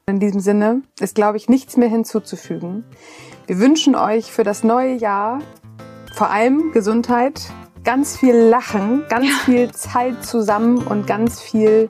In 0.08 0.22
diesem 0.22 0.40
Sinne 0.40 0.82
ist, 1.02 1.16
glaube 1.16 1.38
ich, 1.38 1.50
nichts 1.50 1.76
mehr 1.76 1.90
hinzuzufügen. 1.90 2.86
Wir 3.50 3.58
wünschen 3.58 3.96
euch 3.96 4.32
für 4.32 4.44
das 4.44 4.64
neue 4.64 4.94
Jahr 4.94 5.40
vor 6.14 6.30
allem 6.30 6.72
Gesundheit, 6.72 7.42
ganz 7.84 8.16
viel 8.16 8.36
Lachen, 8.36 9.06
ganz 9.10 9.26
ja. 9.26 9.34
viel 9.44 9.72
Zeit 9.72 10.24
zusammen 10.24 10.86
und 10.86 11.08
ganz 11.08 11.42
viel 11.42 11.90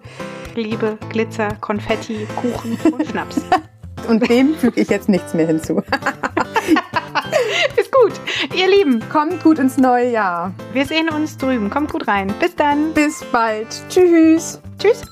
Liebe, 0.56 0.98
Glitzer, 1.10 1.50
Konfetti, 1.60 2.26
Kuchen 2.38 2.80
und 2.94 3.06
Schnaps. 3.06 3.42
und 4.08 4.30
dem 4.30 4.56
füge 4.56 4.80
ich 4.80 4.88
jetzt 4.88 5.10
nichts 5.10 5.34
mehr 5.34 5.48
hinzu. 5.48 5.84
ist 7.76 7.92
gut. 7.92 8.14
Ihr 8.56 8.70
Lieben. 8.70 9.04
Kommt 9.10 9.44
gut 9.44 9.60
ins 9.60 9.76
neue 9.76 10.10
Jahr. 10.12 10.54
Wir 10.72 10.86
sehen 10.86 11.10
uns 11.10 11.36
drüben. 11.36 11.70
Kommt 11.70 11.92
gut 11.92 12.08
rein. 12.08 12.34
Bis 12.40 12.56
dann. 12.56 12.94
Bis 12.94 13.22
bald. 13.34 13.68
Tschüss. 13.90 14.62
Tschüss. 14.78 15.04